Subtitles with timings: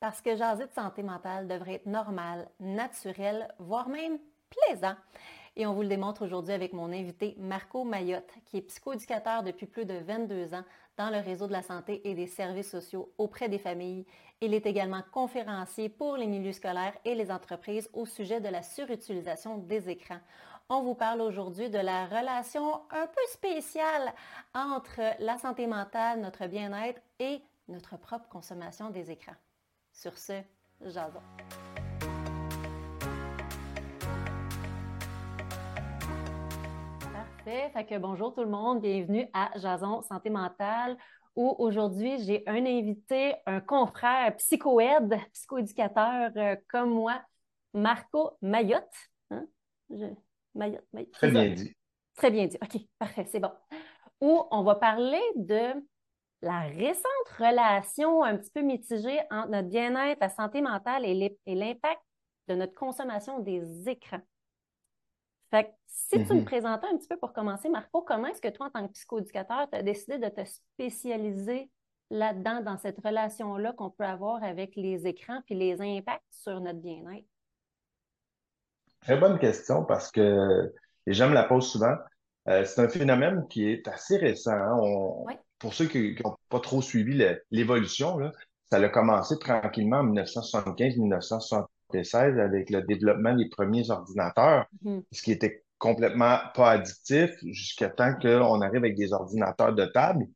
[0.00, 4.18] Parce que jaser de santé mentale devrait être normal, naturel, voire même
[4.48, 4.94] plaisant.
[5.56, 9.66] Et on vous le démontre aujourd'hui avec mon invité Marco Mayotte, qui est psychoéducateur depuis
[9.66, 10.62] plus de 22 ans
[10.96, 14.06] dans le réseau de la santé et des services sociaux auprès des familles.
[14.40, 18.62] Il est également conférencier pour les milieux scolaires et les entreprises au sujet de la
[18.62, 20.20] surutilisation des écrans.
[20.68, 24.12] On vous parle aujourd'hui de la relation un peu spéciale
[24.54, 29.34] entre la santé mentale, notre bien-être et notre propre consommation des écrans.
[30.00, 30.32] Sur ce,
[30.80, 31.20] jason.
[37.00, 37.70] Parfait.
[37.72, 40.96] Fait que bonjour tout le monde, bienvenue à Jason Santé mentale
[41.34, 47.20] où aujourd'hui j'ai un invité, un confrère psychoède, psychoéducateur euh, comme moi,
[47.74, 48.84] Marco Mayotte.
[49.32, 49.46] Hein?
[50.54, 51.76] Mayotte, Très bien dit.
[52.14, 52.58] Très bien dit.
[52.62, 53.50] OK, parfait, c'est bon.
[54.20, 55.74] Où on va parler de
[56.42, 62.00] la récente relation un petit peu mitigée entre notre bien-être, la santé mentale et l'impact
[62.48, 64.20] de notre consommation des écrans.
[65.50, 66.44] Fait que si tu me mm-hmm.
[66.44, 69.68] présentais un petit peu pour commencer, Marco, comment est-ce que toi, en tant que psychoéducateur,
[69.70, 71.70] tu as décidé de te spécialiser
[72.10, 76.80] là-dedans, dans cette relation-là qu'on peut avoir avec les écrans puis les impacts sur notre
[76.80, 77.26] bien-être?
[79.00, 80.72] Très bonne question parce que
[81.06, 81.94] les gens me la posent souvent.
[82.48, 84.52] Euh, c'est un phénomène qui est assez récent.
[84.52, 85.36] Hein.
[85.58, 88.18] Pour ceux qui n'ont pas trop suivi l'évolution,
[88.70, 95.02] ça a commencé tranquillement en 1975-1976 avec le développement des premiers ordinateurs, mm-hmm.
[95.12, 100.26] ce qui était complètement pas addictif jusqu'à temps qu'on arrive avec des ordinateurs de table.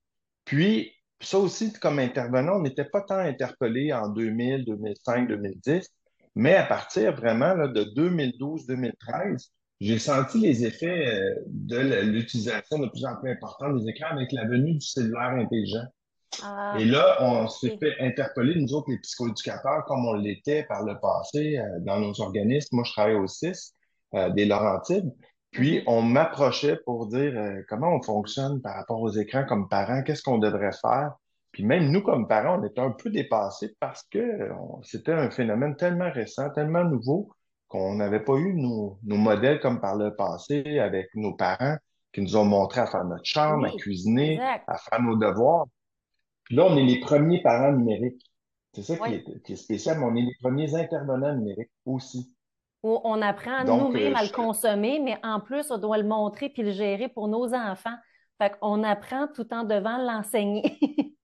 [0.44, 5.88] Puis, ça aussi, comme intervenant, on n'était pas tant interpellé en 2000, 2005, 2010,
[6.34, 9.48] mais à partir vraiment de 2012-2013,
[9.80, 14.30] j'ai senti les effets euh, de l'utilisation de plus en plus importante des écrans avec
[14.32, 15.84] la venue du cellulaire intelligent.
[16.42, 20.84] Ah, Et là, on s'est fait interpeller, nous autres, les psychoéducateurs, comme on l'était par
[20.84, 22.76] le passé euh, dans nos organismes.
[22.76, 23.74] Moi, je travaille au CIS
[24.14, 25.12] euh, des Laurentides.
[25.50, 25.84] Puis, mm-hmm.
[25.88, 27.34] on m'approchait pour dire
[27.68, 31.12] comment on fonctionne par rapport aux écrans comme parents, qu'est-ce qu'on devrait faire?
[31.52, 34.48] Puis même nous, comme parents, on était un peu dépassés parce que
[34.82, 37.30] c'était un phénomène tellement récent, tellement nouveau,
[37.68, 41.76] qu'on n'avait pas eu nos, modèles comme par le passé avec nos parents
[42.12, 45.66] qui nous ont montré à faire notre chambre, à cuisiner, à faire nos devoirs.
[46.44, 48.22] Puis là, on est les premiers parents numériques.
[48.74, 49.14] C'est ça qui,
[49.52, 52.34] est, spécial, mais on est les premiers intervenants numériques aussi.
[52.82, 56.08] Où on apprend à nous-mêmes euh, à le consommer, mais en plus, on doit le
[56.08, 57.96] montrer puis le gérer pour nos enfants.
[58.40, 60.78] Fait qu'on apprend tout en devant l'enseigner.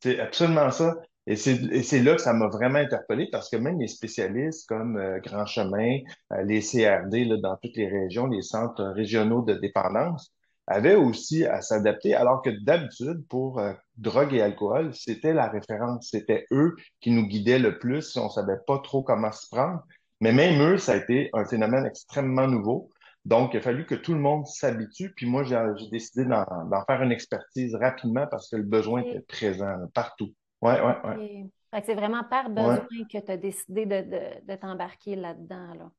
[0.00, 0.94] c'est absolument ça.
[1.26, 5.20] Et c'est là que ça m'a vraiment interpellé parce que même les spécialistes comme euh,
[5.20, 5.98] Grand Chemin,
[6.32, 10.32] euh, les CRD là, dans toutes les régions, les centres régionaux de dépendance,
[10.70, 16.08] avaient aussi à s'adapter, alors que d'habitude, pour euh, drogue et alcool, c'était la référence.
[16.10, 19.82] C'était eux qui nous guidaient le plus si on savait pas trop comment se prendre.
[20.20, 22.88] Mais même eux, ça a été un phénomène extrêmement nouveau.
[23.24, 25.12] Donc, il a fallu que tout le monde s'habitue.
[25.16, 25.58] Puis moi, j'ai
[25.90, 30.32] décidé d'en faire une expertise rapidement parce que le besoin était présent partout.
[30.62, 31.50] Oui, oui, oui.
[31.84, 35.74] C'est vraiment par besoin que tu as décidé de, t'embarquer là-dedans.
[35.74, 35.90] Là.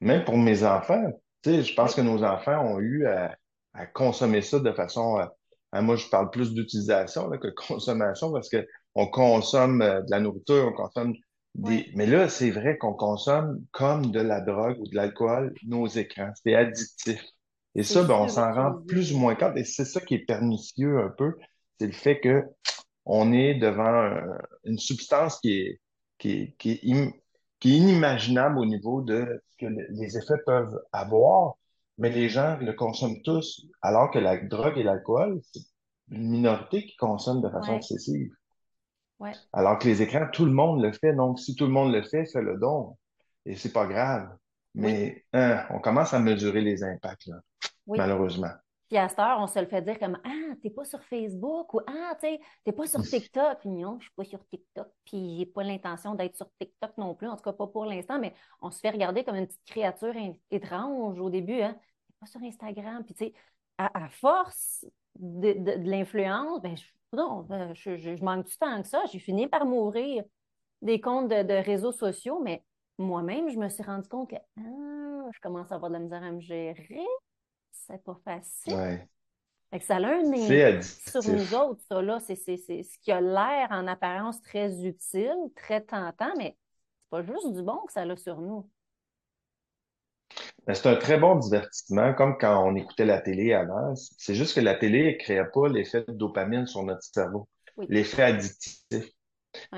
[0.00, 1.12] Même pour mes enfants,
[1.44, 3.36] sais, je pense que nos enfants ont eu à,
[3.94, 5.20] consommer ça de façon.
[5.20, 10.20] Euh, moi, je parle plus d'utilisation que de consommation parce qu'on consomme euh, de la
[10.20, 11.14] nourriture, on consomme
[11.54, 11.86] des.
[11.94, 16.32] Mais là, c'est vrai qu'on consomme comme de la drogue ou de l'alcool nos écrans.
[16.42, 17.22] C'est addictif.
[17.74, 19.56] Et ça, ben, on s'en rend plus ou moins compte.
[19.56, 21.36] Et c'est ça qui est pernicieux un peu.
[21.78, 22.42] C'est le fait que
[23.04, 24.12] on est devant
[24.64, 25.80] une substance qui est,
[26.18, 26.80] qui qui,
[27.64, 31.54] inimaginable au niveau de ce que les effets peuvent avoir,
[31.98, 35.62] mais les gens le consomment tous, alors que la drogue et l'alcool, c'est
[36.10, 38.30] une minorité qui consomme de façon excessive.
[39.52, 41.12] Alors que les écrans, tout le monde le fait.
[41.12, 42.96] Donc, si tout le monde le fait, c'est le don.
[43.44, 44.28] Et c'est pas grave.
[44.74, 47.40] Mais hein, on commence à mesurer les impacts, là,
[47.86, 48.52] malheureusement.
[48.88, 51.74] Puis à cette heure, on se le fait dire comme Ah, t'es pas sur Facebook
[51.74, 53.64] ou Ah, tu t'es pas sur TikTok.
[53.66, 54.88] Non, je suis pas sur TikTok.
[55.04, 58.18] Puis j'ai pas l'intention d'être sur TikTok non plus, en tout cas pas pour l'instant,
[58.18, 60.14] mais on se fait regarder comme une petite créature
[60.50, 61.60] étrange au début.
[61.60, 61.76] Hein.
[62.06, 63.04] T'es pas sur Instagram.
[63.04, 63.34] Puis tu sais,
[63.76, 64.86] à, force
[65.16, 65.54] de,
[65.88, 69.02] l'influence, ben, je, non, ben, je, manque du temps que ça.
[69.12, 70.24] J'ai fini par mourir
[70.80, 72.64] des comptes de, réseaux sociaux, mais
[72.96, 76.22] moi-même, je me suis rendu compte que ah, je commence à avoir de la misère
[76.22, 77.06] à me gérer
[77.72, 79.00] c'est pas facile.
[79.80, 82.18] ça a un impact sur nous autres, ça, là.
[82.20, 86.56] C'est ce qui a l'air en apparence très utile, très tentant, mais
[87.02, 88.68] c'est pas juste du bon que ça a sur nous.
[90.66, 93.94] Ben, c'est un très bon divertissement, comme quand on écoutait la télé avant.
[93.96, 97.48] C'est juste que la télé ne créait pas l'effet de dopamine sur notre cerveau,
[97.88, 99.12] l'effet addictif.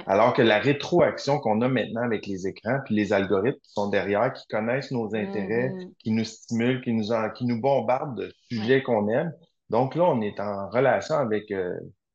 [0.07, 3.89] Alors que la rétroaction qu'on a maintenant avec les écrans, puis les algorithmes qui sont
[3.89, 5.95] derrière, qui connaissent nos intérêts, mm-hmm.
[5.99, 9.33] qui nous stimulent, qui nous, qui nous bombardent de sujets qu'on aime.
[9.69, 11.73] Donc là, on est en relation avec euh,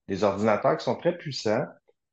[0.07, 1.65] des ordinateurs qui sont très puissants,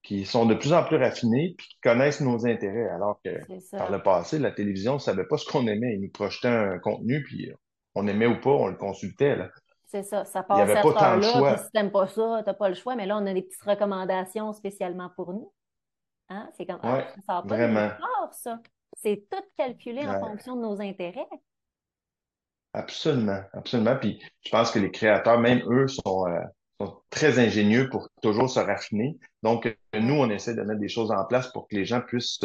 [0.02, 2.88] qui sont de plus en plus raffinés, puis qui connaissent nos intérêts.
[2.90, 3.30] Alors que
[3.76, 5.94] par le passé, la télévision ne savait pas ce qu'on aimait.
[5.94, 7.50] Ils nous projetaient un contenu, puis
[7.94, 9.36] on aimait ou pas, on le consultait.
[9.36, 9.48] Là.
[9.92, 12.96] C'est ça, ça passe à cette heure-là, si t'aimes pas ça, t'as pas le choix,
[12.96, 15.52] mais là, on a des petites recommandations spécialement pour nous.
[16.30, 16.48] Hein?
[16.56, 17.90] C'est comme, ah, ça sort pas vraiment.
[18.32, 18.58] ça.
[18.96, 21.28] C'est tout calculé en fonction de nos intérêts.
[22.72, 23.94] Absolument, absolument.
[23.96, 26.40] Puis je pense que les créateurs, même eux, sont, euh,
[26.80, 29.18] sont très ingénieux pour toujours se raffiner.
[29.42, 32.40] Donc, nous, on essaie de mettre des choses en place pour que les gens puissent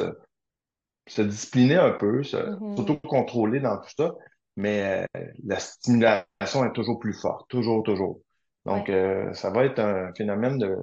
[1.08, 2.76] se, discipliner un peu, se, mm-hmm.
[2.76, 4.14] surtout contrôler dans tout ça
[4.58, 8.22] mais euh, la stimulation est toujours plus forte, toujours, toujours.
[8.66, 10.76] Donc, euh, ça va être un phénomène de,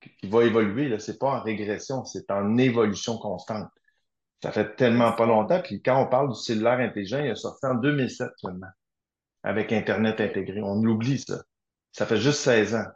[0.00, 0.98] qui va évoluer.
[0.98, 3.68] Ce n'est pas en régression, c'est en évolution constante.
[4.42, 5.60] Ça fait tellement pas longtemps.
[5.62, 8.66] Puis quand on parle du cellulaire intelligent, il a sorti en 2007 seulement,
[9.42, 10.60] avec Internet intégré.
[10.62, 11.42] On l'oublie, ça.
[11.92, 12.88] Ça fait juste 16 ans.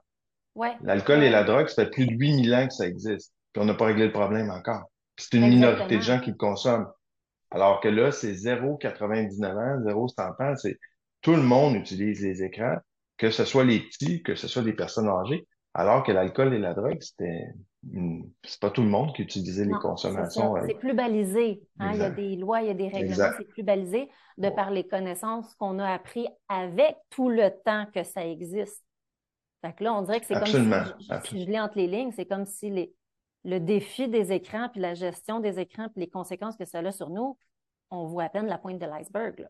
[0.55, 0.75] Ouais.
[0.83, 3.33] L'alcool et la drogue, ça fait plus de 8000 ans que ça existe.
[3.53, 4.91] Puis on n'a pas réglé le problème encore.
[5.17, 6.89] c'est une minorité de gens qui le consomment.
[7.51, 10.79] Alors que là, c'est 0,99 ans, 0,100 ans, c'est
[11.23, 12.77] tout le monde utilise les écrans,
[13.17, 16.59] que ce soit les petits, que ce soit des personnes âgées, alors que l'alcool et
[16.59, 17.47] la drogue, c'était
[18.45, 20.55] c'est pas tout le monde qui utilisait les consommations.
[20.67, 21.63] C'est plus balisé.
[21.79, 21.93] Hein?
[21.95, 24.71] Il y a des lois, il y a des règlements, c'est plus balisé de par
[24.71, 28.83] les connaissances qu'on a appris avec tout le temps que ça existe.
[29.65, 32.13] Fait que là, on dirait que c'est comme si, si je lis entre les lignes,
[32.13, 32.95] c'est comme si les,
[33.49, 36.93] le défi des écrans, puis la gestion des écrans, puis les conséquences que ça a
[36.93, 37.39] sur nous,
[37.91, 39.49] on voit à peine la pointe de l'iceberg.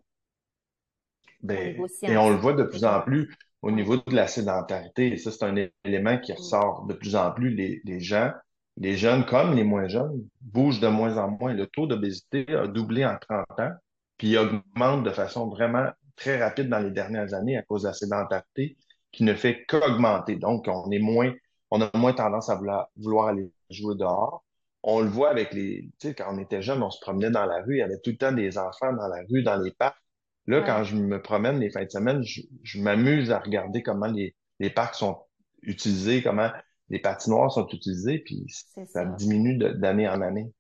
[1.43, 5.13] Ben, et on le voit de plus en plus au niveau de la sédentarité.
[5.13, 7.51] Et ça, c'est un élément qui ressort de plus en plus.
[7.51, 8.33] Les, gens,
[8.77, 11.53] les jeunes comme les moins jeunes, bougent de moins en moins.
[11.53, 13.73] Le taux d'obésité a doublé en 30 ans,
[14.17, 17.89] puis il augmente de façon vraiment très rapide dans les dernières années à cause de
[17.89, 18.77] la sédentarité
[19.11, 20.37] qui ne fait qu'augmenter.
[20.37, 21.33] Donc, on est moins,
[21.71, 24.45] on a moins tendance à vouloir, vouloir aller jouer dehors.
[24.83, 27.47] On le voit avec les, tu sais, quand on était jeune, on se promenait dans
[27.47, 29.73] la rue, il y avait tout le temps des enfants dans la rue, dans les
[29.73, 29.99] parcs.
[30.47, 34.35] Là, quand je me promène les fins de semaine, je, m'amuse à regarder comment les,
[34.61, 35.19] les, parcs sont
[35.63, 36.51] utilisés, comment
[36.89, 38.47] les patinoires sont utilisés, puis
[38.87, 40.51] ça, diminue d'année en année.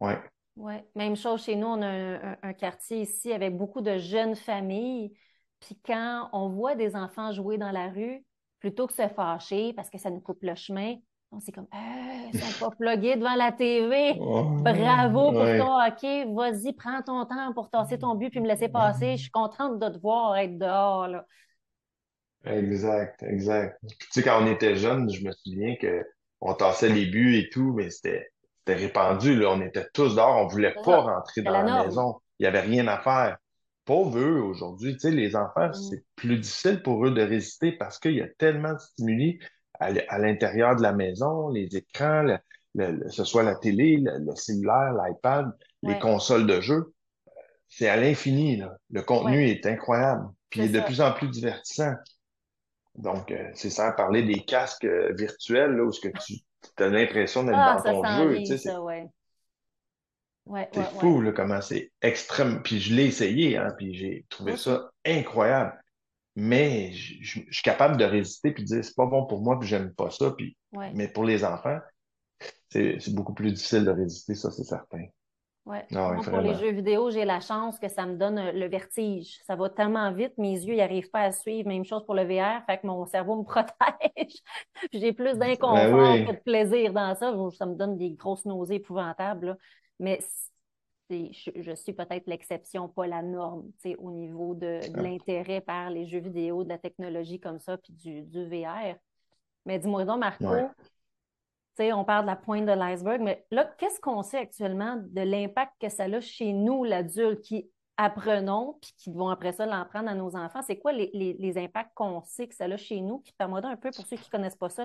[0.00, 0.18] Ouais.
[0.56, 5.12] Oui, même chose chez nous, on a un, quartier ici avec beaucoup de jeunes familles.
[5.60, 8.24] Puis quand on voit des enfants jouer dans la rue,
[8.60, 10.96] plutôt que se fâcher parce que ça nous coupe le chemin,
[11.40, 14.14] c'est comme, ah, ils sont pas plugués devant la TV.
[14.14, 16.24] Bravo pour ton hockey.
[16.32, 19.16] Vas-y, prends ton temps pour tasser ton but puis me laisser passer.
[19.16, 21.06] Je suis contente de te voir être dehors.
[21.06, 21.26] Là.
[22.46, 23.78] Exact, exact.
[23.86, 27.74] tu sais, quand on était jeunes, je me souviens qu'on tassait les buts et tout,
[27.74, 28.30] mais c'était
[28.66, 29.36] répandu.
[29.36, 29.50] Là.
[29.50, 30.36] On était tous dehors.
[30.36, 32.20] On voulait pas rentrer dans la, maison.
[32.38, 33.36] Il n'y avait rien à faire.
[33.88, 35.72] Pauvres eux, aujourd'hui, tu sais, les enfants, mm.
[35.72, 39.38] c'est plus difficile pour eux de résister parce qu'il y a tellement de stimuli
[39.80, 42.36] à l'intérieur de la maison, les écrans,
[42.74, 45.50] le, ce soit la télé, le, cellulaire, l'iPad,
[45.82, 46.92] les consoles de jeux.
[47.68, 48.62] C'est à l'infini.
[48.90, 50.26] Le contenu est incroyable.
[50.50, 51.94] Puis il est de plus en plus divertissant.
[52.94, 56.42] Donc, euh, c'est sans parler des casques euh, virtuels, là, où ce que tu
[56.78, 58.42] as l'impression d'être ah, dans ton jeu.
[58.44, 58.58] Tu
[60.72, 62.62] c'est fou, là, comment c'est extrême.
[62.62, 65.78] Puis je l'ai essayé, hein, puis j'ai trouvé ça incroyable.
[66.36, 69.68] Mais je, suis capable de résister puis de dire c'est pas bon pour moi puis
[69.68, 70.56] j'aime pas ça puis
[70.94, 71.80] mais pour les enfants
[72.70, 75.04] c'est beaucoup plus difficile de résister ça c'est certain.
[75.66, 75.84] Ouais.
[75.94, 79.40] Ah pour les jeux vidéo j'ai la chance que ça me donne euh, le vertige.
[79.46, 81.66] Ça va tellement vite mes yeux ils arrivent pas à suivre.
[81.66, 84.36] Même chose pour le VR fait que mon cerveau me protège.
[84.92, 87.34] J'ai plus ben d'inconfort que de plaisir dans ça.
[87.58, 89.58] Ça me donne des grosses nausées épouvantables
[89.98, 90.20] mais
[91.10, 96.64] je, suis peut-être l'exception, pas la norme, au niveau de, l'intérêt par les jeux vidéo,
[96.64, 98.96] de la technologie comme ça, puis du, du VR.
[99.64, 100.46] Mais dis-moi donc, Marco,
[101.80, 105.72] on parle de la pointe de l'iceberg, mais là, qu'est-ce qu'on sait actuellement de l'impact
[105.80, 110.14] que ça a chez nous, l'adulte, qui apprenons, puis qui vont après ça l'apprendre à
[110.14, 110.62] nos enfants?
[110.62, 113.18] C'est quoi les, impacts qu'on sait que ça a chez nous?
[113.20, 114.84] Puis permets un peu, pour ceux qui ne connaissent pas ça,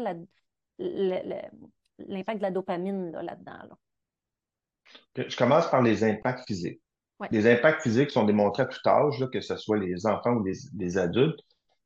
[0.79, 3.63] l'impact de la dopamine là-dedans.
[3.69, 3.77] Là
[5.15, 6.81] je commence par les impacts physiques.
[7.31, 10.97] Les impacts physiques sont démontrés à tout âge, que ce soit les enfants ou les,
[10.97, 11.39] adultes.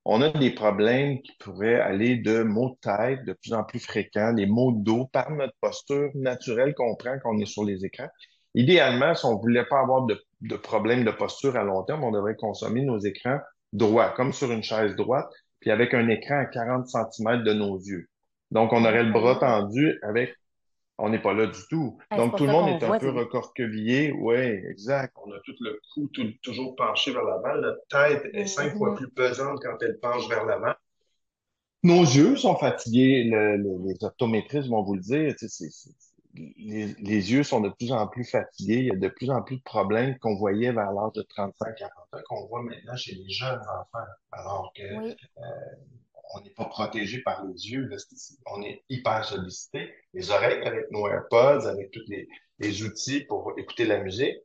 [0.05, 3.79] On a des problèmes qui pourraient aller de maux de tête de plus en plus
[3.79, 7.65] fréquents, des maux de dos par notre posture naturelle qu'on prend quand on est sur
[7.65, 8.07] les écrans.
[8.55, 12.03] Idéalement, si on ne voulait pas avoir de, de problèmes de posture à long terme,
[12.03, 13.39] on devrait consommer nos écrans
[13.73, 17.77] droits, comme sur une chaise droite, puis avec un écran à 40 cm de nos
[17.77, 18.07] yeux.
[18.49, 20.33] Donc, on aurait le bras tendu avec
[20.99, 21.97] On n'est pas là du tout.
[22.15, 24.11] Donc, tout le monde est un peu recorquevillé.
[24.13, 25.15] Oui, exact.
[25.23, 26.09] On a tout le cou
[26.41, 27.61] toujours penché vers l'avant.
[27.61, 28.95] Notre tête est cinq fois mm-hmm.
[28.95, 30.73] plus pesante quand elle penche vers l'avant.
[31.83, 33.25] Nos yeux sont fatigués.
[33.25, 35.35] les optométristes vont vous le dire.
[36.33, 38.79] les, yeux sont de plus en plus fatigués.
[38.79, 41.85] Il y a de plus en plus de problèmes qu'on voyait vers l'âge de 35-40
[41.85, 44.07] ans, qu'on voit maintenant chez les jeunes enfants.
[44.31, 45.13] Alors que euh,
[46.34, 47.89] on n'est pas protégé par les yeux.
[48.48, 49.93] on est hyper sollicité.
[50.13, 54.38] Les oreilles avec nos AirPods, avec tous les, outils pour écouter la musique.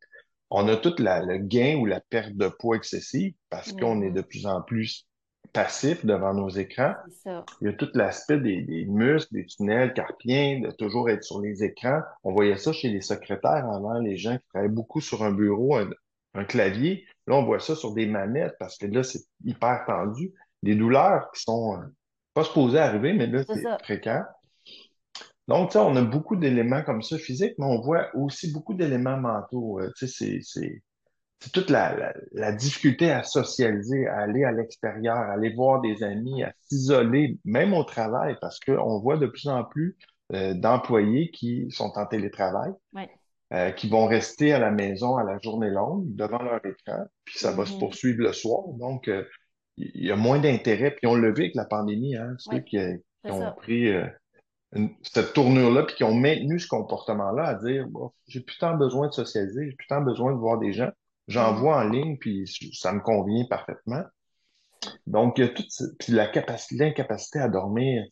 [0.50, 4.20] On a tout le gain ou la perte de poids excessif parce qu'on est de
[4.20, 5.06] plus en plus
[5.54, 6.94] passif devant nos écrans.
[7.60, 11.64] Il y a tout l'aspect des, muscles, des tunnels carpiens, de toujours être sur les
[11.64, 12.00] écrans.
[12.22, 15.76] On voyait ça chez les secrétaires avant, les gens qui travaillaient beaucoup sur un bureau,
[16.34, 17.06] un clavier.
[17.26, 21.30] Là, on voit ça sur des manettes parce que là, c'est hyper tendu des douleurs
[21.32, 21.84] qui sont euh,
[22.34, 24.22] pas supposées arriver, mais là, c'est fréquent.
[25.48, 28.74] Donc, tu sais, on a beaucoup d'éléments comme ça physiques, mais on voit aussi beaucoup
[28.74, 29.80] d'éléments mentaux.
[29.80, 30.82] Euh, tu sais, c'est
[31.52, 36.44] toute la, la, difficulté à socialiser, à aller à l'extérieur, à aller voir des amis,
[36.44, 39.96] à s'isoler, même au travail, parce qu'on voit de plus en plus
[40.32, 42.72] euh, d'employés qui sont en télétravail,
[43.76, 47.52] qui vont rester à la maison à la journée longue devant leur écran, puis ça
[47.52, 47.78] va se mm-hmm.
[47.80, 48.62] poursuivre le soir.
[48.78, 49.10] Donc,
[49.76, 50.92] il y a moins d'intérêt.
[50.92, 52.78] Puis on l'a vu avec la pandémie, hein, ceux qui,
[53.24, 54.06] ont pris euh,
[55.02, 57.86] cette tournure-là, puis qui ont maintenu ce comportement-là à dire
[58.26, 60.90] j'ai plus tant besoin de socialiser, j'ai plus tant besoin de voir des gens.
[61.28, 61.56] J'en mm.
[61.56, 64.02] vois en ligne, puis ça me convient parfaitement.
[65.06, 68.04] Donc, il y a toute puis la capacité, l'incapacité à dormir,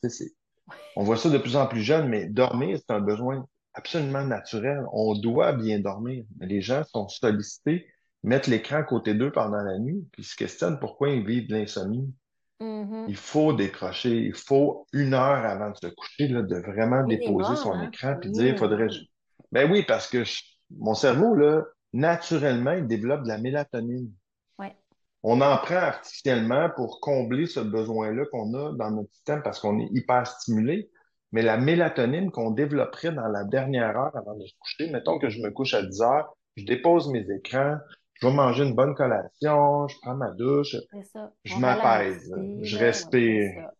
[0.94, 4.84] on voit ça de plus en plus jeune, mais dormir, c'est un besoin absolument naturel.
[4.92, 6.24] On doit bien dormir.
[6.38, 7.86] Mais les gens sont sollicités
[8.22, 11.54] mettre l'écran à côté d'eux pendant la nuit, puis se questionnent pourquoi ils vivent de
[11.54, 12.12] l'insomnie.
[12.60, 13.04] Mm-hmm.
[13.08, 17.56] Il faut décrocher, il faut une heure avant de se coucher, là, de vraiment déposer
[17.56, 17.88] son hein?
[17.90, 18.88] écran, puis dire, il faudrait...
[19.52, 20.22] Ben oui, parce que
[20.78, 24.10] mon cerveau, là, naturellement, il développe de la mélatonine.
[25.22, 29.78] On en prend artificiellement pour combler ce besoin-là qu'on a dans notre système parce qu'on
[29.78, 30.90] est hyper stimulé.
[31.32, 35.28] Mais la mélatonine qu'on développerait dans la dernière heure avant de se coucher, mettons que
[35.28, 37.76] je me couche à 10 heures, je dépose mes écrans,
[38.20, 40.76] je vais manger une bonne collation, je prends ma douche,
[41.44, 43.70] je m'apaise, je respire.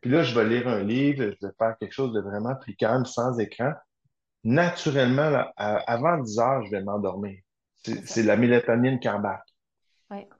[0.00, 2.74] Puis là, je vais lire un livre, je vais faire quelque chose de vraiment plus
[2.76, 3.72] calme, sans écran.
[4.42, 7.38] Naturellement, avant 10 heures, je vais m'endormir.
[8.04, 9.48] C'est la mélatonine qui embarque.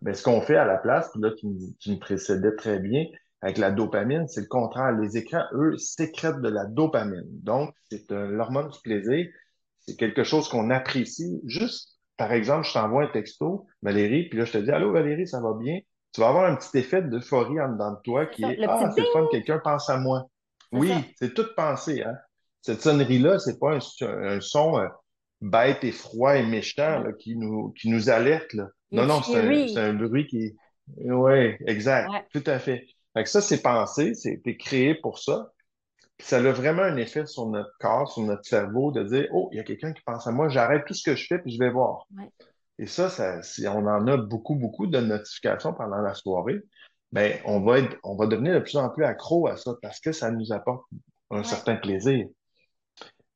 [0.03, 1.47] Mais ce qu'on fait à la place, puis là, tu,
[1.91, 3.07] me précédais très bien,
[3.41, 4.93] avec la dopamine, c'est le contraire.
[4.93, 7.25] Les écrans, eux, sécrètent de la dopamine.
[7.43, 9.27] Donc, c'est l'hormone du plaisir.
[9.81, 14.45] C'est quelque chose qu'on apprécie juste par exemple, je t'envoie un texto, Valérie, puis là,
[14.45, 15.79] je te dis Allô, Valérie, ça va bien?
[16.13, 19.05] Tu vas avoir un petit effet d'euphorie en dedans de toi qui est Ah, c'est
[19.13, 20.27] fun, quelqu'un pense à moi.
[20.73, 22.03] Oui, c'est toute pensée.
[22.03, 22.15] Hein?
[22.63, 24.89] Cette sonnerie-là, c'est pas un, son euh,
[25.41, 28.53] bête et froid et méchant là, qui, nous, qui nous alerte.
[28.55, 28.69] Là.
[28.93, 30.57] Non, non, c'est un, un, bruit qui.
[30.99, 32.09] Oui, exact.
[32.33, 32.87] Tout à fait.
[33.13, 35.53] Fait que ça, c'est pensé, c'est créé pour ça
[36.21, 39.57] ça a vraiment un effet sur notre corps, sur notre cerveau, de dire Oh, il
[39.57, 41.59] y a quelqu'un qui pense à moi, j'arrête tout ce que je fais, puis je
[41.59, 42.07] vais voir.
[42.79, 46.61] Et ça, ça si on en a beaucoup, beaucoup de notifications pendant la soirée,
[47.13, 50.01] ben, on va être, on va devenir de plus en plus accro à ça parce
[50.01, 50.85] que ça nous apporte
[51.31, 52.27] un certain plaisir.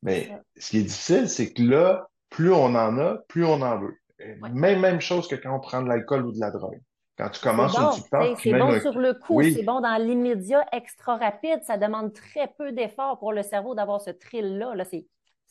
[0.02, 3.78] Mais ce qui est difficile, c'est que là, plus on en a, plus on en
[3.78, 3.96] veut.
[4.40, 6.80] Même, même chose que quand on prend de l'alcool ou de la drogue.
[7.18, 8.36] Quand tu commences bon.
[8.36, 11.60] C'est bon sur le coup, c'est bon dans l'immédiat, extra rapide.
[11.64, 14.74] Ça demande très peu d'efforts pour le cerveau d'avoir ce thrill-là.
[14.76, 15.06] -là, c'est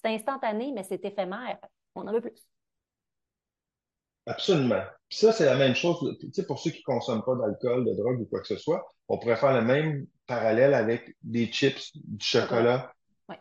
[0.06, 1.58] instantané, mais c'est éphémère.
[1.96, 2.48] On en veut plus.
[4.28, 4.84] Absolument.
[5.10, 6.18] Puis ça, c'est la même chose.
[6.20, 8.58] Tu sais, pour ceux qui ne consomment pas d'alcool, de drogue ou quoi que ce
[8.58, 12.94] soit, on pourrait faire le même parallèle avec des chips, du chocolat.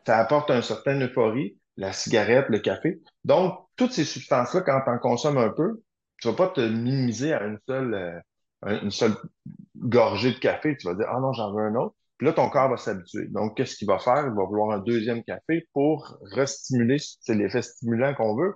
[0.05, 3.01] Ça apporte un certain euphorie, la cigarette, le café.
[3.25, 5.83] Donc, toutes ces substances-là, quand tu en consommes un peu,
[6.21, 9.17] tu vas pas te minimiser à une seule, euh, une seule
[9.77, 10.77] gorgée de café.
[10.77, 11.95] Tu vas dire, ah non, j'en veux un autre.
[12.19, 13.27] Puis là, ton corps va s'habituer.
[13.29, 14.27] Donc, qu'est-ce qu'il va faire?
[14.27, 16.97] Il va vouloir un deuxième café pour restimuler.
[16.99, 18.55] C'est l'effet stimulant qu'on veut.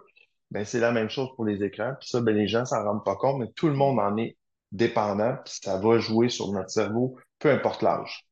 [0.51, 1.95] Ben, c'est la même chose pour les écrans.
[2.01, 4.37] Puis ça, ben, les gens s'en rendent pas compte, mais tout le monde en est
[4.73, 5.37] dépendant.
[5.45, 8.27] Puis ça va jouer sur notre cerveau, peu importe l'âge.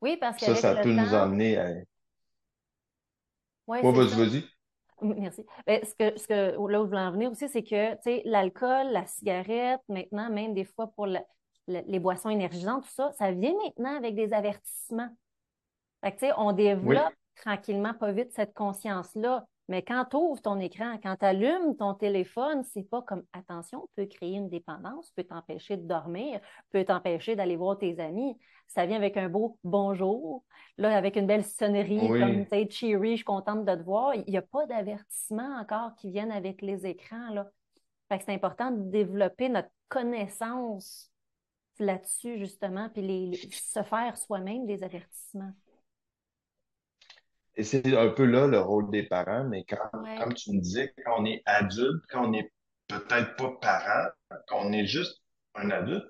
[0.00, 1.68] Oui, parce que ça, ça peut nous emmener à.
[3.66, 4.44] Oui, vas-y, vas-y.
[5.02, 5.44] Merci.
[5.66, 7.96] Ben, ce que, ce que, là où je voulais en venir aussi, c'est que
[8.28, 13.54] l'alcool, la cigarette, maintenant, même des fois pour les boissons énergisantes, tout ça, ça vient
[13.64, 15.08] maintenant avec des avertissements.
[16.02, 19.46] Fait que, on développe tranquillement, pas vite, cette conscience-là.
[19.68, 23.86] Mais quand tu ouvres ton écran, quand tu allumes ton téléphone, c'est pas comme attention,
[23.96, 28.34] peut créer une dépendance, peut t'empêcher de dormir, peut t'empêcher d'aller voir tes amis.
[28.66, 30.42] Ça vient avec un beau bonjour,
[30.78, 34.14] là, avec une belle sonnerie, comme tu sais, cheery, je suis contente de te voir.
[34.14, 37.28] Il n'y a pas d'avertissement encore qui viennent avec les écrans.
[37.34, 37.50] Là.
[38.08, 41.10] Fait que c'est important de développer notre connaissance
[41.78, 45.52] là-dessus, justement, puis les, se faire soi-même des avertissements.
[47.58, 50.94] Et c'est un peu là le rôle des parents, mais quand, comme tu me disais,
[51.04, 52.52] quand on est adulte, quand on n'est
[52.86, 54.08] peut-être pas parent,
[54.46, 55.20] quand on est juste
[55.56, 56.06] un adulte,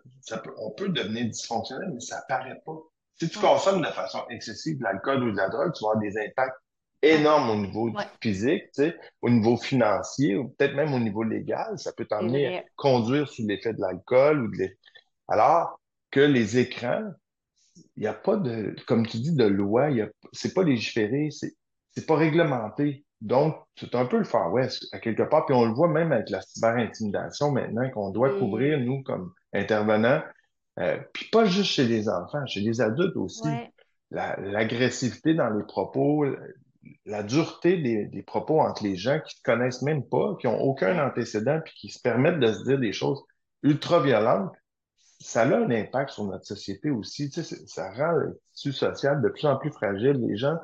[0.58, 2.76] on peut devenir dysfonctionnel, mais ça paraît pas.
[3.14, 6.02] Si tu consommes de façon excessive de l'alcool ou de la drogue, tu vas avoir
[6.02, 6.58] des impacts
[7.00, 11.78] énormes au niveau physique, tu sais, au niveau financier, ou peut-être même au niveau légal.
[11.78, 14.68] Ça peut t'emmener à conduire sous l'effet de l'alcool ou de
[15.28, 17.10] Alors que les écrans,
[17.98, 19.88] il n'y a pas de, comme tu dis, de loi,
[20.32, 21.54] c'est pas légiféré, c'est,
[21.90, 23.04] c'est pas réglementé.
[23.20, 25.46] Donc, c'est un peu le Far West, à quelque part.
[25.46, 30.22] Puis on le voit même avec la cyber-intimidation maintenant, qu'on doit couvrir, nous, comme intervenants.
[30.78, 33.48] Euh, puis pas juste chez les enfants, chez les adultes aussi.
[34.12, 36.24] l'agressivité dans les propos,
[37.04, 41.04] la dureté des, propos entre les gens qui ne connaissent même pas, qui n'ont aucun
[41.04, 43.20] antécédent, puis qui se permettent de se dire des choses
[43.64, 44.52] ultra violentes
[45.20, 47.30] ça a un impact sur notre société aussi.
[47.30, 50.24] Tu sais, ça rend le tissu social de plus en plus fragile.
[50.28, 50.56] Les gens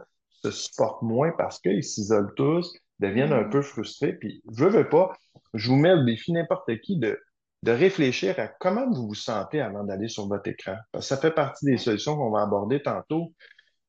[0.42, 3.50] se supportent moins parce qu'ils s'isolent tous, deviennent un mm.
[3.50, 4.12] peu frustrés.
[4.12, 5.12] Puis, je veux pas,
[5.54, 7.18] je vous mets le défi n'importe qui de,
[7.62, 10.76] de réfléchir à comment vous vous sentez avant d'aller sur votre écran.
[10.92, 13.32] Parce que ça fait partie des solutions qu'on va aborder tantôt.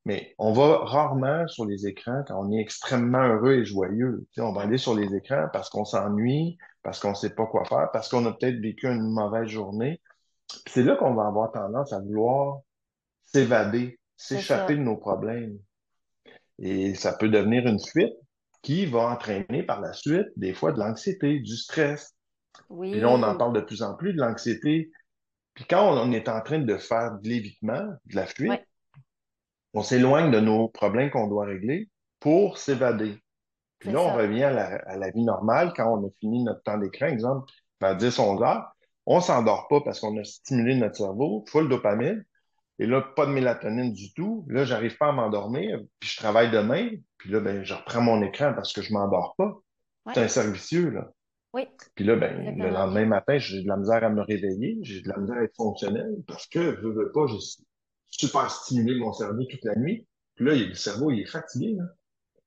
[0.06, 4.28] Mais on va rarement sur les écrans quand on est extrêmement heureux et joyeux.
[4.32, 7.34] Tu sais, on va aller sur les écrans parce qu'on s'ennuie, parce qu'on ne sait
[7.34, 10.00] pas quoi faire, parce qu'on a peut-être vécu une mauvaise journée.
[10.68, 12.60] C'est là qu'on va avoir tendance à vouloir
[13.26, 15.58] s'évader, s'échapper de nos problèmes.
[16.60, 18.14] Et ça peut devenir une fuite
[18.62, 22.16] qui va entraîner par la suite des fois de l'anxiété, du stress.
[22.70, 22.92] Oui.
[22.92, 24.92] Puis là, on en parle de plus en plus de l'anxiété.
[25.54, 28.64] Puis quand on est en train de faire de l'évitement, de la fuite,
[29.74, 33.18] on s'éloigne de nos problèmes qu'on doit régler pour s'évader.
[33.80, 36.64] Puis là, on revient à la, à la, vie normale quand on a fini notre
[36.64, 38.75] temps d'écran, exemple, vers 10-11 heures.
[39.06, 42.26] On s'endort pas parce qu'on a stimulé notre cerveau, full dopamine.
[42.80, 44.46] Et là, pas de mélatonine du tout.
[44.50, 45.80] Là, j'arrive pas à m'endormir.
[46.00, 46.90] Puis je travaille demain.
[47.18, 49.54] Puis là, ben, je reprends mon écran parce que je m'endors pas.
[50.14, 51.12] C'est un servicieux, là.
[51.54, 51.68] Oui.
[51.96, 54.78] Puis là, ben, le lendemain matin, j'ai de la misère à me réveiller.
[54.82, 57.38] J'ai de la misère à être fonctionnel parce que, je veux pas, j'ai
[58.08, 60.06] super stimulé mon cerveau toute la nuit.
[60.36, 61.86] Puis là, le cerveau, il est fatigué, là.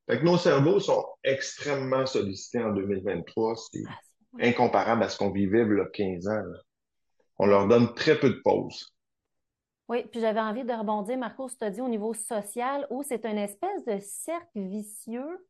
[0.09, 3.57] Fait que nos cerveaux sont extrêmement sollicités en 2023.
[3.57, 3.93] C'est ah,
[4.41, 6.43] incomparable à ce qu'on vivait il y a 15 ans.
[7.39, 8.95] On leur donne très peu de pauses.
[9.89, 13.25] Oui, puis j'avais envie de rebondir, Marco, tu as dit au niveau social, où c'est
[13.25, 15.47] une espèce de cercle vicieux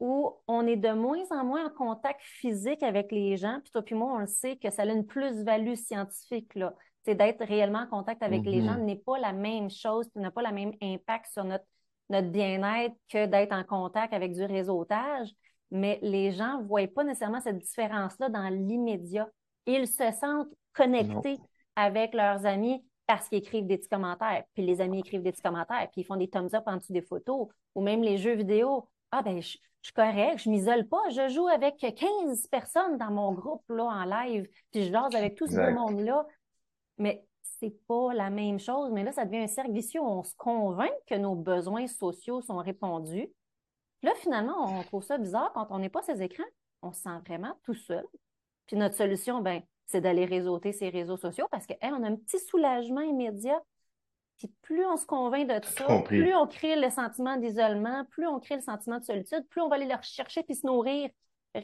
[0.00, 3.60] où on est de moins en moins en contact physique avec les gens.
[3.62, 6.54] Puis toi puis moi, on le sait que ça a une plus-value scientifique.
[6.54, 6.74] Là.
[7.04, 8.84] C'est d'être réellement en contact avec les gens mm-hmm.
[8.84, 11.64] n'est pas la même chose, n'a pas le même impact sur notre,
[12.10, 15.30] notre bien-être que d'être en contact avec du réseautage
[15.70, 19.28] mais les gens ne voient pas nécessairement cette différence-là dans l'immédiat.
[19.66, 21.38] Ils se sentent connectés
[21.76, 24.44] avec leurs amis parce qu'ils écrivent des petits commentaires.
[24.54, 26.92] Puis les amis écrivent des petits commentaires, puis ils font des thumbs up en dessous
[26.92, 28.88] des photos, ou même les jeux vidéo.
[29.10, 33.32] Ah ben, je, suis correct, je m'isole pas, je joue avec 15 personnes dans mon
[33.32, 36.26] groupe là, en live, puis je jase avec tout ce monde-là.
[36.98, 38.90] Mais c'est pas la même chose.
[38.92, 42.40] Mais là, ça devient un cercle vicieux où on se convainc que nos besoins sociaux
[42.42, 43.28] sont répondus,
[44.02, 46.44] Là, finalement, on trouve ça bizarre quand on n'est pas ces écrans.
[46.82, 48.06] On se sent vraiment tout seul.
[48.66, 52.16] Puis notre solution, ben, c'est d'aller réseauter ces réseaux sociaux parce qu'on on a un
[52.16, 53.60] petit soulagement immédiat.
[54.36, 58.38] Puis plus on se convainc de ça, plus on crée le sentiment d'isolement, plus on
[58.38, 61.10] crée le sentiment de solitude, plus on va aller le rechercher puis se nourrir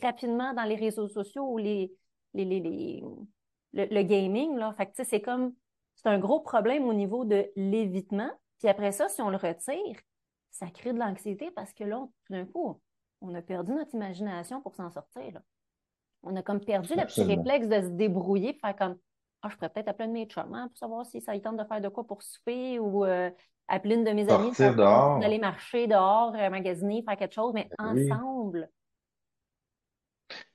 [0.02, 1.92] rapidement dans les réseaux sociaux ou les,
[2.32, 3.04] les, les,
[3.74, 4.56] le, gaming.
[4.56, 4.74] Là.
[4.76, 5.54] Fait que c'est comme
[5.94, 8.30] c'est un gros problème au niveau de l'évitement.
[8.58, 9.96] Puis après ça, si on le retire,
[10.54, 12.80] ça crée de l'anxiété parce que là, tout d'un coup,
[13.20, 15.40] on a perdu notre imagination pour s'en sortir.
[16.22, 18.96] On a comme perdu le petit réflexe de se débrouiller, de faire comme
[19.42, 21.42] Ah, je pourrais peut-être appeler un de mes chums hein, pour savoir si ça y
[21.42, 23.30] tente de faire de quoi pour souper ou euh,
[23.66, 24.52] appeler une de mes amies
[25.20, 28.70] d'aller marcher dehors, euh, magasiner, faire quelque chose, mais ensemble.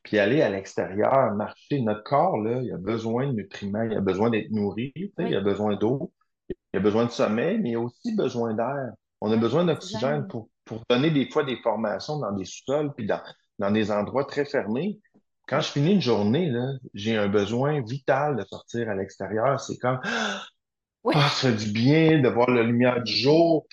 [0.04, 1.82] Puis aller à l'extérieur, marcher.
[1.82, 5.42] Notre corps, là, il a besoin de nutriments, il a besoin d'être nourri, il a
[5.42, 6.14] besoin d'eau,
[6.48, 8.94] il a besoin de sommeil, mais il a aussi besoin d'air.
[9.22, 13.06] On a besoin d'oxygène pour, pour donner des fois des formations dans des sous-sols puis
[13.06, 13.22] dans,
[13.60, 15.00] dans des endroits très fermés.
[15.48, 16.54] Quand je finis une journée,
[16.94, 19.60] j'ai un besoin vital de sortir à l'extérieur.
[19.60, 20.00] C'est comme,
[21.04, 21.16] oui.
[21.18, 23.66] Ah, ça fait du bien de voir la lumière du jour.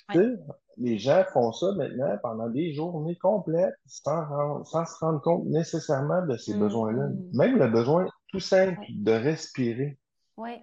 [0.77, 6.25] les gens font ça maintenant pendant des journées complètes sans, sans se rendre compte nécessairement
[6.25, 7.07] de ces besoins-là.
[7.07, 7.29] Mm.
[7.33, 9.97] Même le besoin tout simple de respirer.
[10.35, 10.57] Oui.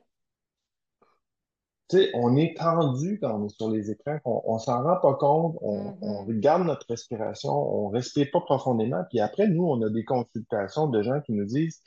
[1.91, 4.97] Tu sais, on est tendu quand on est sur les écrans, on, ne s'en rend
[5.01, 6.27] pas compte, on, mm-hmm.
[6.27, 11.03] regarde notre respiration, on respire pas profondément, puis après, nous, on a des consultations de
[11.03, 11.83] gens qui nous disent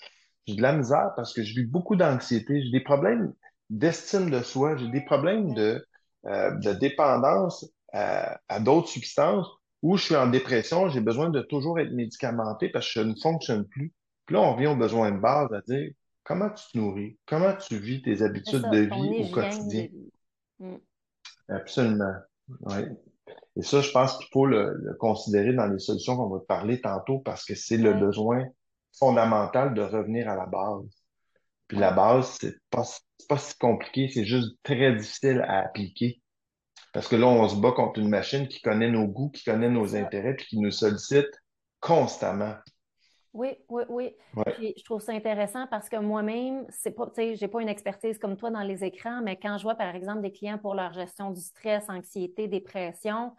[0.47, 3.33] j'ai de la misère parce que je vis beaucoup d'anxiété, j'ai des problèmes
[3.69, 5.85] d'estime de soi, j'ai des problèmes de,
[6.25, 9.47] euh, de dépendance à, d'autres substances
[9.81, 13.15] ou je suis en dépression, j'ai besoin de toujours être médicamenté parce que je ne
[13.15, 13.93] fonctionne plus.
[14.25, 15.91] Puis là, on revient aux besoins de base à dire
[16.27, 19.87] comment tu te nourris, comment tu vis tes habitudes de vie au quotidien?
[20.59, 20.75] Mm.
[21.47, 22.15] Absolument.
[22.61, 22.81] Oui.
[23.55, 26.81] Et ça, je pense qu'il faut le, considérer dans les solutions qu'on va te parler
[26.81, 28.45] tantôt parce que c'est le besoin
[28.99, 30.85] fondamental de revenir à la base.
[31.67, 32.83] Puis la base, c'est pas,
[33.29, 36.21] pas si compliqué, c'est juste très difficile à appliquer.
[36.93, 39.69] Parce que là, on se bat contre une machine qui connaît nos goûts, qui connaît
[39.69, 41.29] nos intérêts, puis qui nous sollicite
[41.79, 42.55] constamment.
[43.37, 44.73] Oui, oui, oui.
[44.75, 48.17] je trouve ça intéressant parce que moi-même, c'est pas, tu sais, j'ai pas une expertise
[48.17, 50.91] comme toi dans les écrans, mais quand je vois, par exemple, des clients pour leur
[50.93, 53.35] gestion du stress, anxiété, dépression,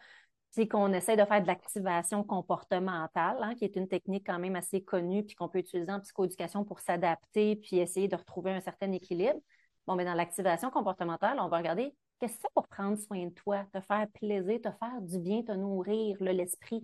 [0.51, 4.55] c'est qu'on essaie de faire de l'activation comportementale, hein, qui est une technique quand même
[4.55, 8.61] assez connue, puis qu'on peut utiliser en psychoéducation pour s'adapter, puis essayer de retrouver un
[8.61, 9.41] certain équilibre.
[9.89, 13.31] Bon, mais dans l'activation comportementale, on va regarder Qu'est-ce que c'est pour prendre soin de
[13.33, 16.83] toi, te faire plaisir, te faire du bien, te nourrir l'esprit?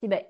[0.00, 0.22] Puis ben,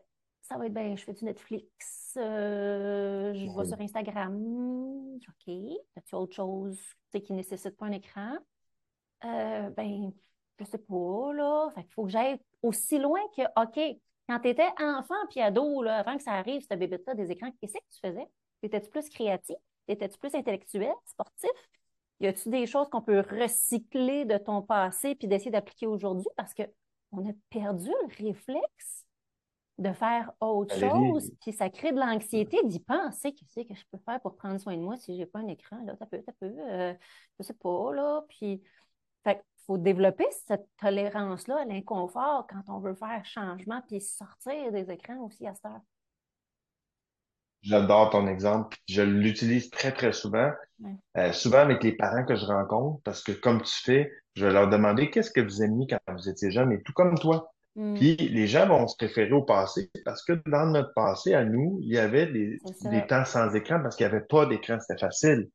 [0.48, 5.18] ça va être bien, je fais du Netflix, euh, je vais sur Instagram.
[5.28, 5.54] OK.
[5.96, 6.80] As-tu autre chose
[7.12, 8.38] qui ne nécessite pas un écran?
[9.24, 10.10] Euh, ben,
[10.58, 11.70] je sais pas, là.
[11.74, 15.82] Fait qu'il faut que j'aille aussi loin que, OK, quand tu étais enfant puis ado,
[15.82, 18.26] là, avant que ça arrive, ce bébé-là, des écrans, qu'est-ce que tu faisais?
[18.62, 19.56] Étais-tu plus créatif?
[19.86, 21.50] Étais-tu plus intellectuel, sportif?
[22.20, 26.28] Y a-t-il des choses qu'on peut recycler de ton passé puis d'essayer d'appliquer aujourd'hui?
[26.36, 29.07] Parce qu'on a perdu le réflexe
[29.78, 33.32] de faire autre chose, puis ça crée de l'anxiété d'y penser.
[33.32, 35.78] Qu'est-ce que je peux faire pour prendre soin de moi si j'ai pas un écran?
[35.84, 36.92] Là, ça peut, ça peut, euh,
[37.38, 38.22] je sais pas, là.
[38.28, 38.62] Puis,
[39.24, 44.90] fait faut développer cette tolérance-là à l'inconfort quand on veut faire changement, puis sortir des
[44.90, 45.80] écrans aussi à cette heure.
[47.62, 48.78] J'adore ton exemple.
[48.88, 50.50] Je l'utilise très, très souvent.
[51.16, 54.52] Euh, souvent avec les parents que je rencontre, parce que comme tu fais, je vais
[54.52, 57.52] leur demander qu'est-ce que vous aimiez quand vous étiez jeune, et tout comme toi?
[57.78, 57.94] Mm.
[57.94, 61.78] Puis les gens vont se référer au passé parce que dans notre passé, à nous,
[61.80, 62.58] il y avait des,
[63.08, 65.48] temps sans écran parce qu'il n'y avait pas d'écran, c'était facile.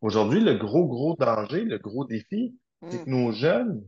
[0.00, 2.56] Aujourd'hui, le gros, gros danger, le gros défi,
[2.88, 3.12] c'est que mm.
[3.12, 3.82] nos jeunes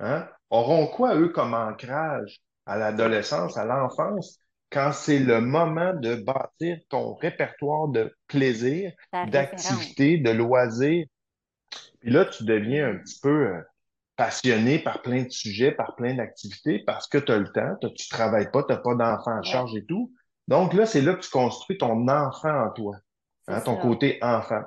[0.00, 4.40] hein, auront quoi, eux, comme ancrage à l'adolescence, à l'enfance?
[4.70, 11.06] quand c'est le moment de bâtir ton répertoire de plaisir, d'activité, de loisirs.
[12.00, 13.62] Puis là, tu deviens un petit peu euh,
[14.18, 17.86] passionné par plein de sujets, par plein d'activités, parce que tu as le temps, tu
[17.86, 20.12] ne travailles pas, tu n'as pas d'enfant en charge et tout.
[20.48, 22.96] Donc là, c'est là que tu construis ton enfant en toi,
[23.46, 24.62] hein, ton côté enfant.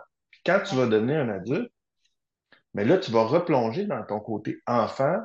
[0.45, 1.69] Quand tu vas devenir un adulte,
[2.73, 5.17] mais là, tu vas replonger dans ton côté enfant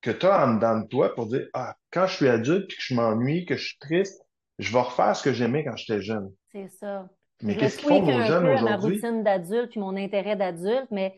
[0.00, 2.76] que tu as en dedans de toi pour dire Ah, quand je suis adulte puis
[2.76, 4.22] que je m'ennuie, que je suis triste,
[4.60, 6.32] je vais refaire ce que j'aimais quand j'étais jeune.
[6.52, 7.08] C'est ça.
[7.42, 9.00] Mais qu'est-ce qu'ils font nos jeunes aujourd'hui?
[9.00, 11.16] ma routine d'adulte puis mon intérêt d'adulte, mais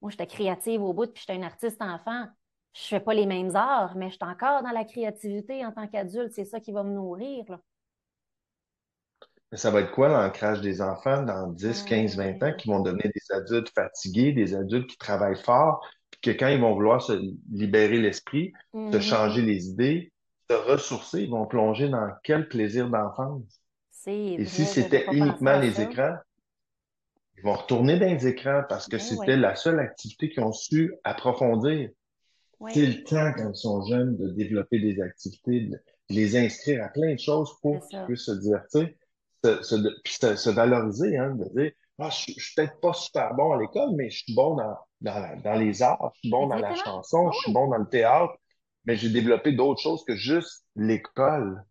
[0.00, 2.26] moi, j'étais créative au bout puis j'étais une artiste enfant.
[2.72, 5.88] Je fais pas les mêmes arts, mais je suis encore dans la créativité en tant
[5.88, 6.32] qu'adulte.
[6.34, 7.44] C'est ça qui va me nourrir.
[9.50, 12.80] Mais ça va être quoi l'ancrage des enfants dans 10, 15, 20 ans qui vont
[12.80, 17.00] devenir des adultes fatigués, des adultes qui travaillent fort, puis que quand ils vont vouloir
[17.00, 17.18] se
[17.50, 19.00] libérer l'esprit, se mm-hmm.
[19.00, 20.12] changer les idées,
[20.50, 23.60] se ressourcer, ils vont plonger dans quel plaisir d'enfance?
[24.06, 26.16] Et si c'était uniquement les écrans,
[27.36, 30.52] ils vont retourner dans les écrans parce que ben c'était la seule activité qu'ils ont
[30.52, 31.90] su approfondir.
[32.70, 36.88] C'est le temps, quand ils sont jeunes, de développer des activités, de les inscrire à
[36.88, 38.88] plein de choses pour qu'ils puissent se divertir,
[39.44, 43.52] se, se, se, valoriser, hein, de dire ah, je, je suis peut-être pas super bon
[43.52, 46.56] à l'école, mais je suis bon dans, dans, dans les arts, je suis bon dans
[46.56, 48.34] la chanson, je suis bon dans le théâtre,
[48.84, 51.62] mais j'ai développé d'autres choses que juste l'école.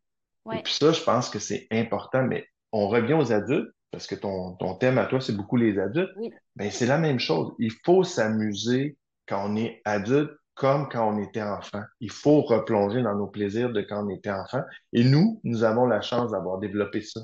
[0.54, 4.16] Et puis ça, je pense que c'est important, mais on revient aux adultes, parce que
[4.16, 6.12] ton, ton thème à toi, c'est beaucoup les adultes.
[6.18, 6.30] Oui.
[6.58, 7.54] Ben, c'est la même chose.
[7.60, 11.82] Il faut s'amuser quand on est adulte comme quand on était enfant.
[12.02, 14.62] Il faut replonger dans nos plaisirs de quand on était enfant.
[14.92, 17.22] Et nous, nous avons la chance d'avoir développé ça.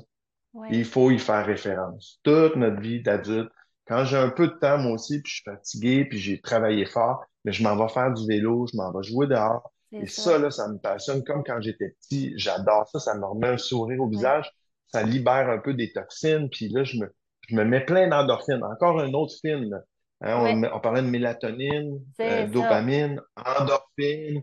[0.70, 2.20] Il faut y faire référence.
[2.22, 3.52] Toute notre vie d'adulte,
[3.86, 6.86] quand j'ai un peu de temps, moi aussi, puis je suis fatigué, puis j'ai travaillé
[6.86, 10.38] fort, mais je m'en vais faire du vélo, je m'en vais jouer dehors, et ça.
[10.38, 12.32] là, ça me passionne comme quand j'étais petit.
[12.36, 12.98] J'adore ça.
[12.98, 14.50] Ça me remet un sourire au visage.
[14.92, 16.48] Ça libère un peu des toxines.
[16.50, 17.12] Puis là, je me,
[17.48, 18.62] je me mets plein d'endorphines.
[18.62, 19.80] Encore un autre film.
[20.20, 24.42] Hein, on, parlait de mélatonine, euh, dopamine, endorphine.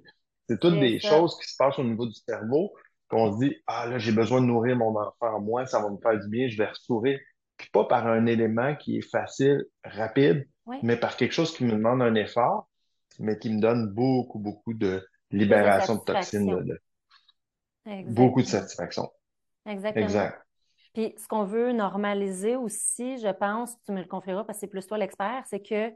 [0.50, 2.74] C'est toutes des choses qui se passent au niveau du cerveau
[3.10, 5.98] qu'on se dit, ah là, j'ai besoin de nourrir mon enfant moi, ça va me
[5.98, 7.20] faire du bien, je vais restaurer.
[7.58, 10.48] Puis pas par un élément qui est facile, rapide,
[10.84, 12.70] mais par quelque chose qui me demande un effort,
[13.18, 16.78] mais qui me donne beaucoup, beaucoup de libération de, toxines.
[18.08, 19.10] Beaucoup de satisfaction.
[19.70, 20.06] Exactement.
[20.06, 20.46] Exact.
[20.94, 24.68] Puis ce qu'on veut normaliser aussi, je pense, tu me le confieras parce que c'est
[24.68, 25.92] plus toi l'expert, c'est que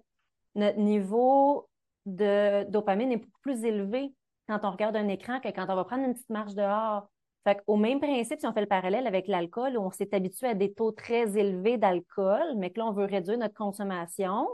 [0.55, 1.67] notre niveau
[2.05, 4.13] de dopamine est beaucoup plus élevé
[4.47, 7.07] quand on regarde un écran que quand on va prendre une petite marche dehors.
[7.45, 10.47] Fait au même principe, si on fait le parallèle avec l'alcool, où on s'est habitué
[10.47, 14.47] à des taux très élevés d'alcool, mais que là, on veut réduire notre consommation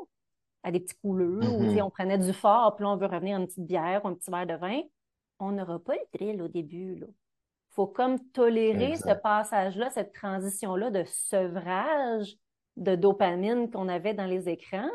[0.64, 1.84] à des petits couleurs, ou mm-hmm.
[1.84, 4.16] on prenait du fort, puis là, on veut revenir à une petite bière ou un
[4.16, 4.82] petit verre de vin,
[5.40, 6.96] on n'aura pas le thrill au début.
[6.96, 7.08] Il
[7.72, 12.36] faut comme tolérer ce passage-là, cette transition-là de sevrage
[12.78, 14.90] de dopamine qu'on avait dans les écrans.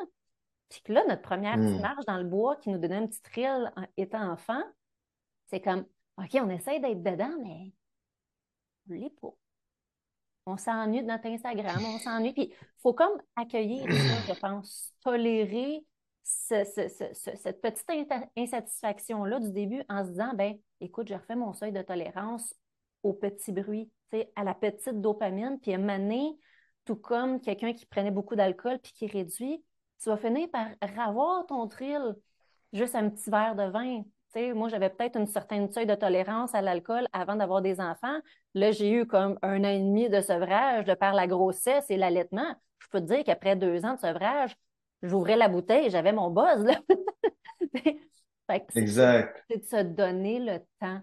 [0.69, 1.83] Puis que là, notre première petite mm.
[1.83, 4.63] marche dans le bois qui nous donnait un petit thrill en étant enfant,
[5.47, 5.85] c'est comme,
[6.19, 7.73] OK, on essaie d'être dedans, mais
[8.91, 9.35] on l'est pas.
[10.47, 12.33] On s'ennuie de notre Instagram, on s'ennuie.
[12.33, 15.85] Puis il faut comme accueillir ça, je pense, tolérer
[16.23, 21.83] cette petite insatisfaction-là du début en se disant, ben, écoute, je refais mon seuil de
[21.83, 22.55] tolérance
[23.05, 23.89] au petit bruit,
[24.35, 26.37] à la petite dopamine, puis à mener,
[26.85, 29.63] tout comme quelqu'un qui prenait beaucoup d'alcool puis qui réduit,
[30.03, 30.67] tu vas finir par
[30.99, 32.15] avoir ton thrill
[32.73, 34.03] juste un petit verre de vin.
[34.55, 38.19] moi, j'avais peut-être une certaine seuil de tolérance à l'alcool avant d'avoir des enfants.
[38.55, 41.97] Là, j'ai eu comme un an et demi de sevrage de par la grossesse et
[41.97, 42.55] l'allaitement.
[42.81, 44.57] Je peux te dire qu'après deux ans de sevrage,
[45.03, 46.67] j'ouvrais la bouteille et j'avais mon buzz.
[48.75, 49.45] exact.
[49.49, 51.01] C'est de se donner le temps,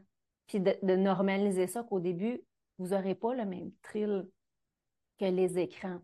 [0.51, 2.41] puis de, normaliser ça qu'au début,
[2.77, 4.27] vous n'aurez pas le même thrill
[5.17, 5.99] que les écrans.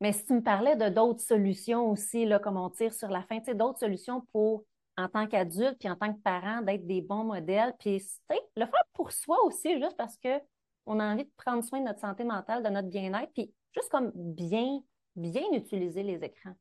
[0.00, 3.22] Mais si tu me parlais de d'autres solutions aussi, là, comme on tire sur la
[3.22, 4.64] fin, d'autres solutions pour,
[4.96, 8.02] en tant qu'adulte, puis en tant que parent, d'être des bons modèles, puis
[8.56, 12.00] le faire pour soi aussi, juste parce qu'on a envie de prendre soin de notre
[12.00, 14.80] santé mentale, de notre bien-être, puis juste comme bien,
[15.14, 16.54] bien utiliser les écrans.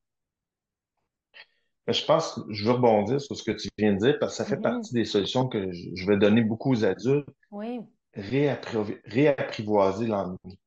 [1.88, 4.44] Je pense que je veux rebondir sur ce que tu viens de dire parce que
[4.44, 4.62] ça fait mm-hmm.
[4.62, 7.28] partie des solutions que je vais donner beaucoup aux adultes.
[7.52, 7.80] Oui.
[8.14, 10.60] réapprivoiser l'ennui.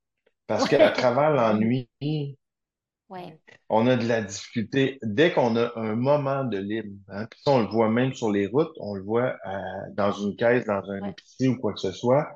[0.46, 1.88] Parce qu'à travers l'ennui,
[3.68, 4.98] on a de la difficulté.
[5.02, 8.46] Dès qu'on a un moment de libre, hein, puis on le voit même sur les
[8.46, 9.59] routes, on le voit euh,
[9.94, 12.28] dans une caisse, dans un épicerie ou quoi que ce soit,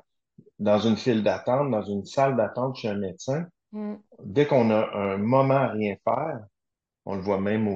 [0.59, 3.45] dans une file d'attente, dans une salle d'attente chez un médecin.
[3.71, 3.95] Mm.
[4.23, 6.45] Dès qu'on a un moment à rien faire,
[7.05, 7.69] on le voit même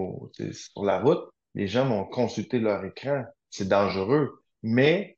[0.52, 1.24] sur la route,
[1.56, 3.24] les gens vont consulter leur écran.
[3.50, 4.44] C'est dangereux.
[4.62, 5.18] Mais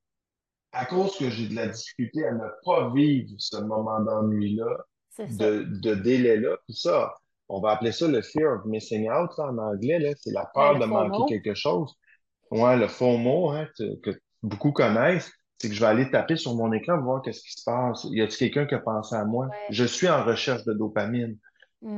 [0.71, 4.77] à cause que j'ai de la difficulté à ne pas vivre ce moment d'ennui-là,
[5.19, 7.13] de, de délai-là, tout ça,
[7.49, 10.85] on va appeler ça le fear of missing out en anglais, c'est la peur de
[10.85, 11.93] manquer quelque chose.
[12.49, 16.55] Ouais, le faux mot hein, que beaucoup connaissent, c'est que je vais aller taper sur
[16.55, 18.05] mon écran voir qu'est-ce qui se passe.
[18.09, 19.49] Y a-t-il quelqu'un qui a pensé à moi?
[19.69, 21.37] Je suis en recherche de dopamine.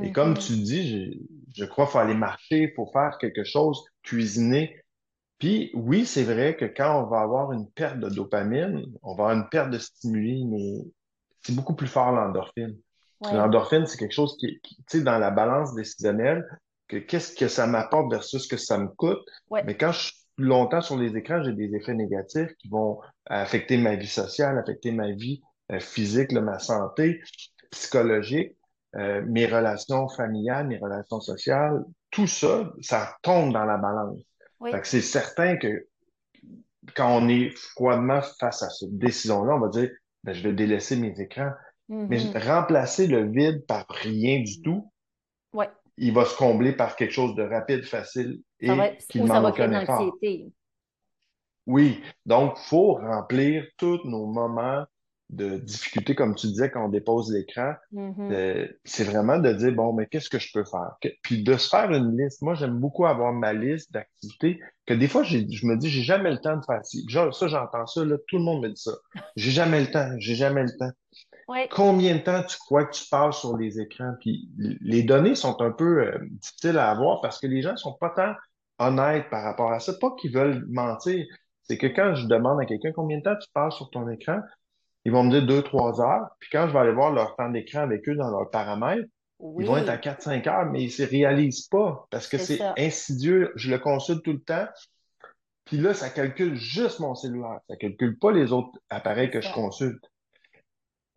[0.02, 0.46] Et comme mm-hmm.
[0.46, 4.82] tu dis, je, crois qu'il faut aller marcher, il faut faire quelque chose, cuisiner.
[5.40, 9.26] Puis oui, c'est vrai que quand on va avoir une perte de dopamine, on va
[9.26, 10.86] avoir une perte de stimuli, mais
[11.42, 12.78] c'est beaucoup plus fort l'endorphine.
[13.22, 16.46] L'endorphine, c'est quelque chose qui, tu sais, dans la balance décisionnelle,
[16.88, 19.20] que qu'est-ce que ça m'apporte versus ce que ça me coûte.
[19.66, 23.78] Mais quand je suis longtemps sur les écrans, j'ai des effets négatifs qui vont affecter
[23.78, 25.42] ma vie sociale, affecter ma vie
[25.72, 27.22] euh, physique, ma santé,
[27.72, 28.58] psychologique.
[28.96, 34.20] Euh, mes relations familiales, mes relations sociales, tout ça, ça tombe dans la balance.
[34.84, 35.88] c'est certain que
[36.96, 39.90] quand on est froidement face à cette décision-là, on va dire,
[40.24, 41.52] ben, je vais délaisser mes écrans.
[41.90, 42.48] Mais mm-hmm.
[42.48, 44.92] remplacer le vide par rien du tout,
[45.98, 48.70] il va se combler par quelque chose de rapide, facile et
[49.10, 50.16] qui ne demande aucun effort.
[51.66, 54.86] Oui, donc il faut remplir tous nos moments
[55.36, 58.32] de difficulté, comme tu disais, quand on dépose l'écran, mm-hmm.
[58.32, 60.96] euh, c'est vraiment de dire, bon, mais qu'est-ce que je peux faire?
[61.22, 62.42] puis de se faire une liste.
[62.42, 66.32] Moi, j'aime beaucoup avoir ma liste d'activités que des fois, je me dis, j'ai jamais
[66.32, 67.32] le temps de faire ça.
[67.32, 68.92] Ça, j'entends ça, là, tout le monde me dit ça.
[69.36, 70.92] J'ai jamais le temps, j'ai jamais le temps.
[71.72, 74.14] Combien de temps tu crois que tu passes sur les écrans?
[74.20, 77.94] Puis les données sont un peu euh, difficiles à avoir parce que les gens sont
[77.94, 78.34] pas tant
[78.80, 79.94] honnêtes par rapport à ça.
[79.94, 81.26] Pas qu'ils veulent mentir.
[81.64, 84.40] C'est que quand je demande à quelqu'un combien de temps tu passes sur ton écran,
[85.06, 86.28] ils vont me dire deux, trois heures.
[86.40, 89.08] Puis quand je vais aller voir leur temps d'écran avec eux dans leurs paramètres,
[89.60, 92.62] ils vont être à 4-5 heures, mais ils ne se réalisent pas parce que c'est
[92.78, 93.52] insidieux.
[93.56, 94.68] Je le consulte tout le temps.
[95.66, 97.60] Puis là, ça calcule juste mon cellulaire.
[97.70, 100.04] Ça calcule pas les autres appareils que je consulte.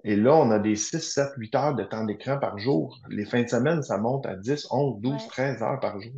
[0.05, 2.99] Et là, on a des 6, 7, 8 heures de temps d'écran par jour.
[3.09, 6.15] Les fins de semaine, ça monte à 10, 11, 12, 13 heures par jour.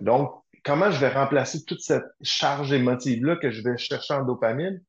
[0.00, 0.32] Donc,
[0.64, 4.80] comment je vais remplacer toute cette charge émotive-là que je vais chercher en dopamine?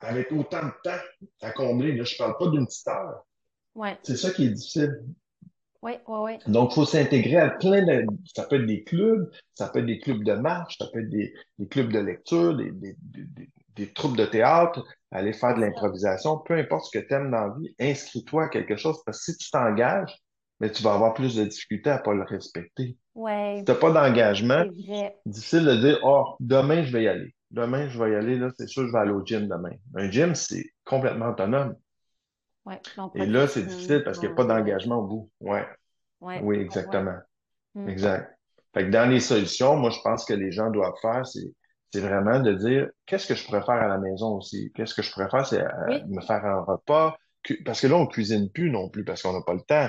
[0.00, 1.02] Avec autant de temps
[1.42, 1.92] à combler.
[1.92, 3.26] Là, je parle pas d'une petite heure.
[3.74, 3.98] Ouais.
[4.02, 5.02] C'est ça qui est difficile.
[5.82, 6.38] Oui, oui, oui.
[6.46, 8.06] Donc, il faut s'intégrer à plein de...
[8.34, 11.08] Ça peut être des clubs, ça peut être des clubs de marche, ça peut être
[11.08, 15.60] des, des clubs de lecture, des, des, des, des, troupes de théâtre, aller faire de
[15.60, 19.24] l'improvisation, peu importe ce que tu aimes dans la vie, inscris-toi à quelque chose parce
[19.24, 20.14] que si tu t'engages,
[20.60, 22.98] mais tu vas avoir plus de difficultés à pas le respecter.
[23.14, 23.56] Ouais.
[23.58, 24.64] Si tu n'as pas d'engagement,
[25.24, 27.34] difficile de dire, oh, demain, je vais y aller.
[27.52, 29.72] Demain, je vais y aller, là, c'est sûr, je vais aller au gym demain.
[29.94, 31.76] Un gym, c'est complètement autonome.
[32.64, 32.80] Ouais,
[33.14, 35.30] Et là, c'est difficile parce qu'il n'y a pas d'engagement au bout.
[35.40, 35.66] Ouais.
[36.20, 36.40] ouais.
[36.42, 37.16] Oui, exactement.
[37.74, 37.86] Hmm.
[37.86, 38.38] Exact.
[38.74, 41.52] Fait que dans les solutions, moi, je pense que les gens doivent faire, c'est,
[41.92, 44.72] c'est vraiment de dire qu'est-ce que je pourrais faire à la maison aussi?
[44.74, 45.46] Qu'est-ce que je pourrais faire?
[45.46, 47.16] C'est euh, me faire un repas?
[47.64, 49.88] Parce que là, on cuisine plus non plus parce qu'on n'a pas le temps.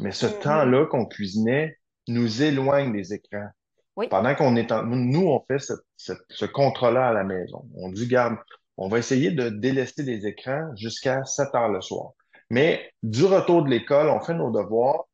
[0.00, 0.38] Mais ce Mhm.
[0.42, 3.48] temps-là qu'on cuisinait nous éloigne des écrans.
[3.96, 4.08] Oui.
[4.08, 4.84] Pendant qu'on est en...
[4.84, 7.64] Nous, on fait ce, ce, ce contrôle-là à la maison.
[7.76, 8.36] On dit, garde,
[8.76, 12.12] on va essayer de délester les écrans jusqu'à 7 heures le soir.
[12.50, 15.04] Mais du retour de l'école, on fait nos devoirs,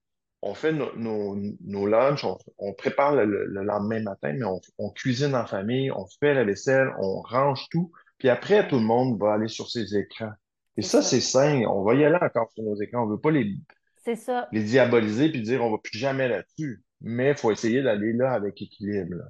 [0.43, 4.61] on fait nos, nos, nos lunchs, on, on prépare le, le lendemain matin, mais on,
[4.79, 7.93] on cuisine en famille, on fait la vaisselle, on range tout.
[8.19, 10.33] Puis après, tout le monde va aller sur ses écrans.
[10.77, 11.03] Et ça, ça.
[11.03, 11.63] c'est sain.
[11.69, 13.05] On va y aller encore sur nos écrans.
[13.05, 13.55] On veut pas les,
[14.05, 14.49] C'est ça.
[14.53, 16.83] les diaboliser puis dire on va plus jamais là-dessus.
[17.03, 19.17] Mais il faut essayer d'aller là avec équilibre.
[19.17, 19.25] là.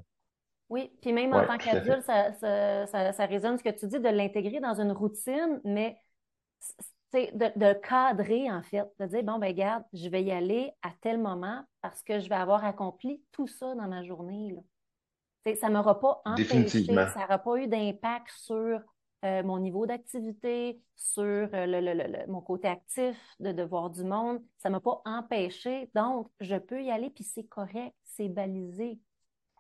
[0.68, 3.87] Oui, puis même en Ouais, tant qu'adulte, ça, ça, ça, ça résonne ce que tu
[3.88, 5.98] dis, de l'intégrer dans une routine, mais
[7.12, 10.70] c'est de, de cadrer, en fait, de dire, bon, ben garde, je vais y aller
[10.83, 14.52] à tel moment parce que je vais avoir accompli tout ça dans ma journée.
[14.52, 15.54] Là.
[15.56, 18.80] Ça ne m'aura pas empêché, ça n'aura pas eu d'impact sur
[19.24, 23.90] euh, mon niveau d'activité, sur euh, le, le- le- mon côté actif de, de voir
[23.90, 24.42] du monde.
[24.59, 25.90] Ça ne m'a pas empêché.
[25.94, 28.98] Donc, je peux y aller, puis c'est correct, c'est balisé.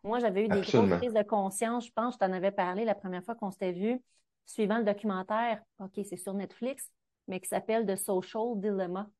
[0.04, 1.00] Moi, j'avais eu des grosses Absolument.
[1.00, 1.86] prises de conscience.
[1.86, 4.02] Je pense que je t'en avais parlé la première fois qu'on s'était vu,
[4.46, 6.90] suivant le documentaire, OK, c'est sur Netflix,
[7.28, 9.10] mais qui s'appelle The Social Dilemma,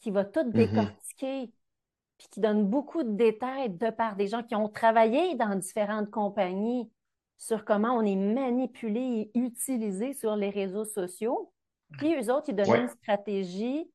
[0.00, 0.94] qui va tout Mhm.
[0.94, 1.52] décortiquer,
[2.18, 6.10] puis qui donne beaucoup de détails de par des gens qui ont travaillé dans différentes
[6.10, 6.90] compagnies
[7.38, 11.52] sur comment on est manipulé et utilisé sur les réseaux sociaux.
[11.98, 12.80] Puis eux autres, ils donnaient Ouais.
[12.82, 13.90] une stratégie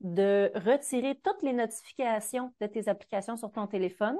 [0.00, 4.16] de retirer toutes les notifications de tes applications sur ton téléphone.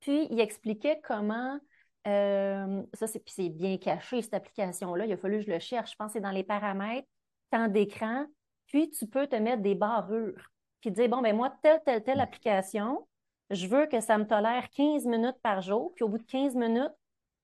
[0.00, 1.58] Puis, il expliquait comment,
[2.06, 5.58] euh, ça c'est puis c'est bien caché, cette application-là, il a fallu que je le
[5.60, 7.06] cherche, je pense que c'est dans les paramètres,
[7.50, 8.26] temps d'écran,
[8.66, 10.48] puis tu peux te mettre des barrures,
[10.80, 13.06] puis dire, bon, ben moi, telle, telle, telle application,
[13.50, 16.56] je veux que ça me tolère 15 minutes par jour, puis au bout de 15
[16.56, 16.92] minutes,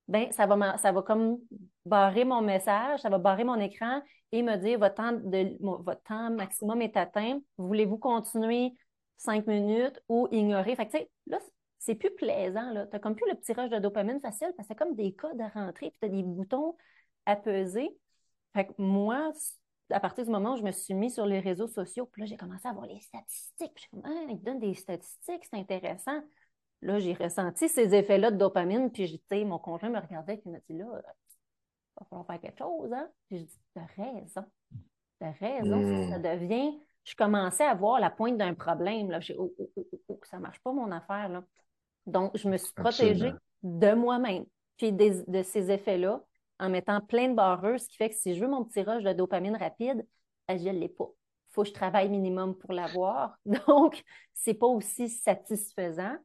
[0.09, 1.38] ben ça va, ça va comme
[1.85, 6.03] barrer mon message, ça va barrer mon écran et me dire, votre temps, de, votre
[6.03, 8.73] temps maximum est atteint, voulez-vous continuer
[9.18, 10.77] 5 minutes ou ignorer?
[10.77, 11.38] Fait que, tu sais, là,
[11.79, 12.87] c'est plus plaisant, là.
[12.87, 15.40] T'as comme plus le petit rush de dopamine facile parce que c'est comme des codes
[15.40, 16.77] à rentrer, puis t'as des boutons
[17.27, 17.97] à peser.
[18.55, 19.33] Fait que moi,
[19.90, 22.27] à partir du moment où je me suis mis sur les réseaux sociaux, puis là,
[22.27, 23.75] j'ai commencé à voir les statistiques.
[23.75, 26.21] Puis je suis comme, ah, ils donnent des statistiques, c'est intéressant.
[26.83, 30.35] Là, j'ai ressenti ces effets-là de dopamine, puis j'ai, tu sais, mon conjoint me regardait
[30.35, 33.09] et il m'a dit, là, il va falloir faire quelque chose, hein?
[33.27, 34.45] Puis j'ai dit, t'as raison.
[35.19, 36.11] T'as raison.
[36.11, 39.19] Ça devient, je commençais à voir la pointe d'un problème, là.
[39.19, 41.43] J'ai, oh, oh, oh, oh, oh, ça marche pas mon affaire, là.
[42.07, 43.38] Donc, je me suis protégée Absolument.
[43.62, 44.45] de moi-même,
[44.77, 46.23] puis des- de ces effets-là,
[46.61, 49.03] en mettant plein de barreurs, ce qui fait que si je veux mon petit rush
[49.03, 50.07] de dopamine rapide,
[50.47, 51.09] ben, je ne l'ai pas.
[51.51, 53.37] Il faut que je travaille minimum pour l'avoir.
[53.67, 56.17] Donc, c'est pas aussi satisfaisant.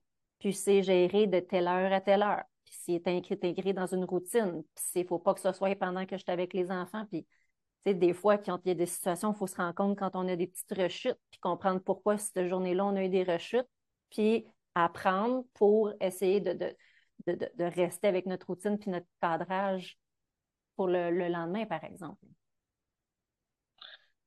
[0.43, 2.43] Puis c'est géré de telle heure à telle heure.
[2.65, 4.63] Puis c'est intégré dans une routine.
[4.75, 7.05] Puis il ne faut pas que ce soit pendant que je suis avec les enfants.
[7.07, 9.75] Puis, tu sais, des fois, quand il y a des situations, il faut se rendre
[9.75, 13.09] compte quand on a des petites rechutes, puis comprendre pourquoi cette journée-là, on a eu
[13.09, 13.67] des rechutes,
[14.11, 16.75] puis apprendre pour essayer de, de,
[17.27, 19.97] de, de- rester avec notre routine puis notre cadrage
[20.75, 22.25] pour le lendemain, par exemple.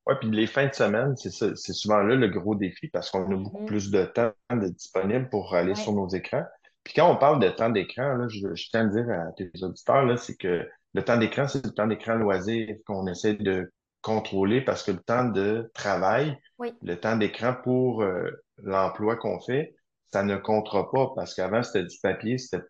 [0.07, 3.35] Ouais, puis les fins de semaine, c'est souvent là le gros défi parce qu'on a
[3.35, 3.65] beaucoup Mhm.
[3.65, 5.75] plus de temps de disponible pour aller Ouais.
[5.75, 6.45] sur nos écrans.
[6.83, 10.17] Puis quand on parle de temps d'écran, je, je tiens à dire à tes auditeurs,
[10.17, 14.83] c'est que le temps d'écran, c'est le temps d'écran loisir qu'on essaie de contrôler parce
[14.83, 16.73] que le temps de travail, Oui.
[16.81, 18.29] le temps d'écran pour euh,
[18.63, 19.75] l'emploi qu'on fait,
[20.13, 22.63] ça ne comptera pas parce qu'avant, c'était du papier, c'était,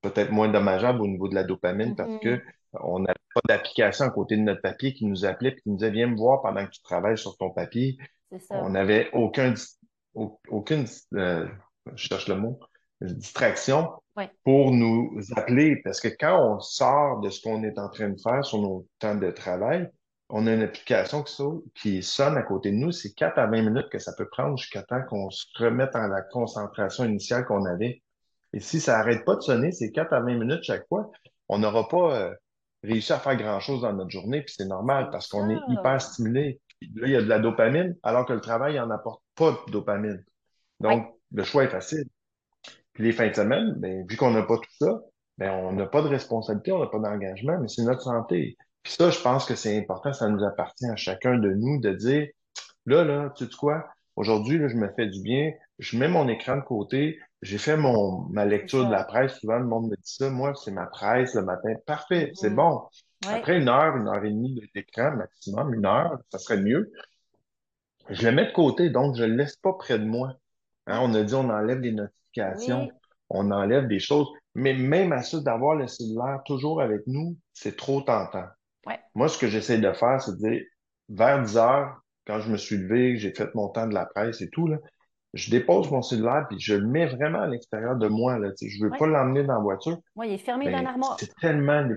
[0.00, 2.20] peut-être moins dommageable au niveau de la dopamine parce Mhm.
[2.22, 2.40] que
[2.72, 5.76] on n'avait pas d'application à côté de notre papier qui nous appelait et qui nous
[5.76, 7.98] disait viens me voir pendant que tu travailles sur ton papier.
[8.38, 8.62] Ça.
[8.62, 9.54] On n'avait aucun,
[10.14, 11.48] aucune, euh,
[11.94, 12.60] je cherche le mot,
[13.00, 14.30] distraction Ouais.
[14.44, 15.76] pour nous appeler.
[15.82, 18.86] Parce que quand on sort de ce qu'on est en train de faire sur nos
[18.98, 19.88] temps de travail,
[20.28, 21.24] on a une application
[21.74, 22.92] qui, sonne à côté de nous.
[22.92, 26.06] C'est 4 à 20 minutes que ça peut prendre jusqu'à temps qu'on se remette en
[26.06, 28.02] la concentration initiale qu'on avait.
[28.52, 31.10] Et si ça n'arrête pas de sonner, c'est 4 à 20 minutes chaque fois,
[31.48, 32.34] on n'aura pas euh,
[32.82, 36.60] réussi à faire grand-chose dans notre journée, puis c'est normal parce qu'on est hyper stimulé.
[36.94, 39.72] Là, il y a de la dopamine, alors que le travail n'en apporte pas de
[39.72, 40.24] dopamine.
[40.80, 42.08] Donc, le choix est facile.
[42.92, 45.00] Puis les fins de semaine, ben, vu qu'on n'a pas tout ça,
[45.38, 48.56] ben, on n'a pas de responsabilité, on n'a pas d'engagement, mais c'est notre santé.
[48.82, 51.92] Puis ça, je pense que c'est important, ça nous appartient à chacun de nous de
[51.92, 52.28] dire,
[52.86, 56.28] là, là, tu sais quoi, aujourd'hui, là, je me fais du bien, je mets mon
[56.28, 59.96] écran de côté, j'ai fait mon, ma lecture de la presse, souvent le monde me
[59.96, 62.54] dit ça, moi, c'est ma presse le matin, parfait, c'est mm-hmm.
[62.54, 62.82] bon.
[63.26, 66.90] Après une heure, une heure et demie d'écran maximum, une heure, ça serait mieux.
[68.08, 70.34] Je le mets de côté, donc je le laisse pas près de moi.
[70.86, 72.90] Hein, on a dit on enlève les notifications,
[73.28, 74.28] on enlève des choses.
[74.54, 78.46] Mais même à ça, d'avoir le cellulaire toujours avec nous, c'est trop tentant.
[79.14, 80.62] Moi, ce que j'essaie de faire, c'est de dire,
[81.08, 84.40] vers 10 heures, quand je me suis levé, j'ai fait mon temps de la presse
[84.40, 84.78] et tout, là,
[85.34, 88.38] je dépose mon cellulaire puis je le mets vraiment à l'extérieur de moi.
[88.38, 89.98] Là, je ne veux pas l'emmener dans la voiture.
[90.16, 91.16] Oui, il est fermé dans l'armoire.
[91.18, 91.88] C'est tellement...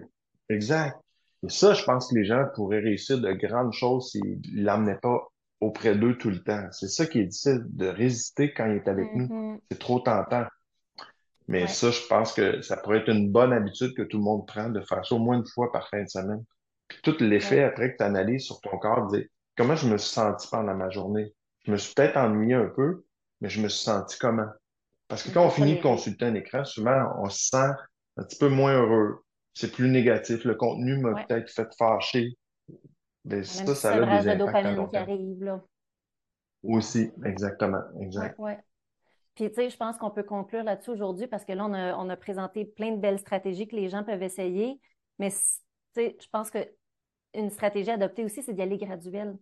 [0.50, 0.98] Exact.
[1.44, 5.00] Et ça, je pense que les gens pourraient réussir de grandes choses s'ils ne l'emmenaient
[5.02, 5.28] pas
[5.62, 6.68] auprès d'eux tout le temps.
[6.72, 9.26] C'est ça qui est difficile, de résister quand il est avec nous.
[9.28, 9.60] Mm-hmm.
[9.72, 10.46] C'est trop tentant.
[11.48, 14.48] Mais ça, je pense que ça pourrait être une bonne habitude que tout le monde
[14.48, 16.44] prend de faire ça au moins une fois par fin de semaine.
[16.88, 19.26] Puis tout l'effet après que tu analyses sur ton corps, dire
[19.58, 21.34] comment je me suis senti pendant ma journée?
[21.66, 23.04] Je me suis peut-être ennuyé un peu,
[23.44, 24.48] mais je me suis senti comment?
[25.10, 27.72] Parce que quand on finit de consulter un écran, souvent, on se sent
[28.16, 29.22] un petit peu moins heureux.
[29.54, 30.46] C'est plus négatif.
[30.46, 32.38] Le contenu m'a peut-être fait fâcher.
[33.26, 34.38] Mais ça, ça a des impacts.
[34.38, 35.62] dopamine qui arrive, là.
[36.64, 37.82] Aussi, exactement.
[38.00, 38.39] Exact.
[38.39, 38.60] Ouais,
[39.36, 41.98] Puis, tu sais, je pense qu'on peut conclure là-dessus aujourd'hui parce que là, on a,
[41.98, 44.80] on a, présenté plein de belles stratégies que les gens peuvent essayer.
[45.20, 45.38] Mais, tu
[45.96, 49.38] sais, je pense qu'une stratégie adoptée aussi, c'est d'y aller graduel.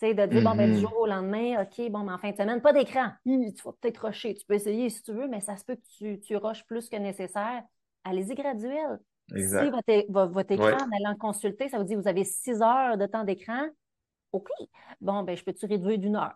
[0.00, 0.80] Sais, de dire, bon, ben, du mm-hmm.
[0.80, 3.10] jour au lendemain, OK, bon, mais en fin de semaine, pas d'écran.
[3.26, 4.34] tu vas peut-être rusher.
[4.34, 6.88] Tu peux essayer si tu veux, mais ça se peut que tu, tu rushes plus
[6.88, 7.62] que nécessaire.
[8.04, 8.98] Allez-y graduel.
[9.28, 13.24] Si votre, écran, en allant consulter, ça vous dit vous avez six heures de temps
[13.24, 13.68] d'écran,
[14.32, 14.48] OK.
[15.02, 16.34] Bon, ben, je peux-tu réduire d'une heure?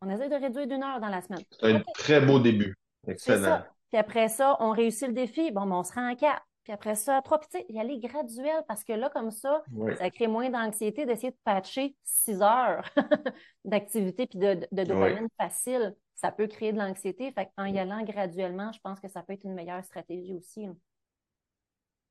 [0.00, 1.42] On essaie de réduire d'une heure dans la semaine.
[1.50, 2.74] C'est un très beau début.
[3.06, 3.62] Excellent.
[3.90, 5.50] Puis après ça, on réussit le défi.
[5.50, 6.47] Bon, ben, on se rend en quatre.
[6.68, 7.40] Puis après ça, trois.
[7.40, 9.62] Puis tu sais, y aller graduel parce que là, comme ça,
[9.96, 12.84] ça crée moins d'anxiété d'essayer de patcher six heures
[13.64, 15.96] d'activité puis de, de, dopamine facile.
[16.14, 17.32] Ça peut créer de l'anxiété.
[17.32, 20.68] Fait en y allant graduellement, je pense que ça peut être une meilleure stratégie aussi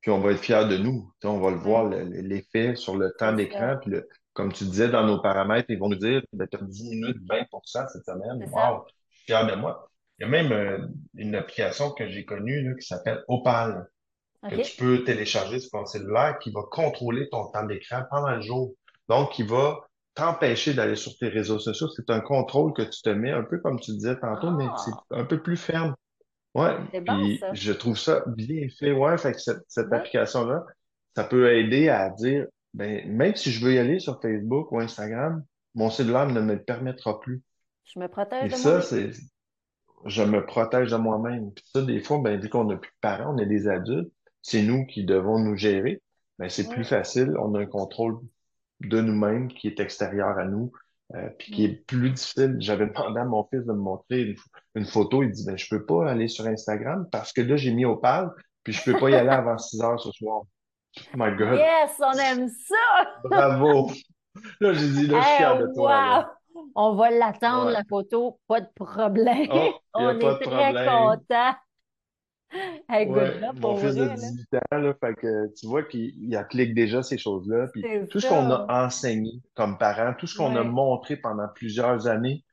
[0.00, 1.12] puis on va être fiers de nous.
[1.24, 3.76] on va le voir, l'effet sur le temps d'écran.
[3.80, 3.94] Puis
[4.32, 7.46] comme tu disais, dans nos paramètres, ils vont nous dire tu as 10 minutes, 20
[7.64, 8.48] cette semaine.
[8.52, 9.90] Wow, je suis fier de moi.
[10.18, 10.78] Il y a même euh,
[11.14, 13.88] une application que j'ai connue qui s'appelle Opal,
[14.42, 18.40] que tu peux télécharger sur ton cellulaire, qui va contrôler ton temps d'écran pendant le
[18.40, 18.74] jour.
[19.08, 19.80] Donc, qui va
[20.14, 21.88] t'empêcher d'aller sur tes réseaux sociaux.
[21.88, 24.90] C'est un contrôle que tu te mets, un peu comme tu disais tantôt, mais c'est
[25.10, 25.20] ah!
[25.20, 25.94] un peu plus ferme.
[26.54, 26.74] Ouais,
[27.06, 28.92] puis je trouve ça bien fait.
[28.92, 30.64] Ouais, fait que cette, cette application-là,
[31.14, 34.80] ça peut aider à dire, ben, même si je veux y aller sur Facebook ou
[34.80, 37.42] Instagram, mon cellulaire ne me le permettra plus.
[37.84, 39.10] Je me protège Et de ça, c'est,
[40.04, 41.52] je me protège de moi-même.
[41.52, 44.12] Puis ça, des fois, ben, vu qu'on n'a plus de parents, on est des adultes,
[44.42, 46.02] c'est nous qui devons nous gérer.
[46.38, 47.34] Ben, c'est plus facile.
[47.38, 48.18] On a un contrôle
[48.80, 50.72] de nous-mêmes qui est extérieur à nous.
[51.14, 52.56] Euh, puis qui est plus difficile.
[52.58, 54.36] J'avais demandé à mon fils de me montrer
[54.74, 55.22] une, photo.
[55.22, 57.96] Il dit, ben, je peux pas aller sur Instagram parce que là, j'ai mis au
[57.96, 58.30] pal,
[58.62, 60.42] puis je peux pas y aller avant 6 heures ce soir.
[60.98, 61.58] Oh my God.
[61.58, 63.10] Yes, on aime ça!
[63.24, 63.90] Bravo!
[64.60, 66.30] Là, j'ai dit, là, je suis fier de toi.
[66.74, 69.48] On va l'attendre, la photo, pas de problème.
[69.50, 70.72] Oh, on est très
[72.88, 77.18] contents mon fils de 18 ans, là, fait que tu vois qu'il applique déjà ces
[77.18, 77.68] choses-là.
[77.72, 82.06] Puis tout ce qu'on a enseigné comme parents, tout ce qu'on a montré pendant plusieurs
[82.06, 82.44] années,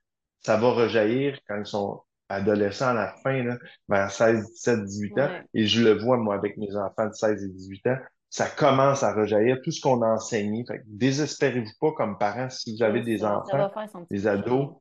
[0.42, 5.20] ça va rejaillir quand ils sont adolescents à la fin, là, vers 16, 17, 18
[5.20, 5.30] ans.
[5.54, 7.98] Et je le vois, moi, avec mes enfants de 16 et 18 ans,
[8.30, 10.66] ça commence à rejaillir tout ce qu'on a enseigné.
[10.68, 13.72] Fait désespérez-vous pas comme parents si vous avez des enfants,
[14.12, 14.72] des ados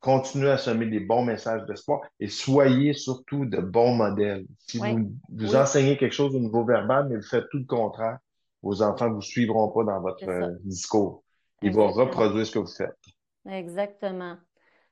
[0.00, 4.46] continuez à semer des bons messages d'espoir et soyez surtout de bons modèles.
[4.66, 8.18] Si vous, vous enseignez quelque chose au niveau verbal, mais vous faites tout le contraire,
[8.62, 11.22] vos enfants ne vous suivront pas dans votre euh, discours.
[11.62, 12.96] Ils vont reproduire ce que vous faites.
[13.48, 14.36] Exactement.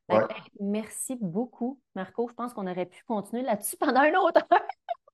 [0.08, 0.26] Ben,
[0.60, 2.28] merci beaucoup, Marco.
[2.28, 4.62] Je pense qu'on aurait pu continuer là-dessus pendant une autre heure.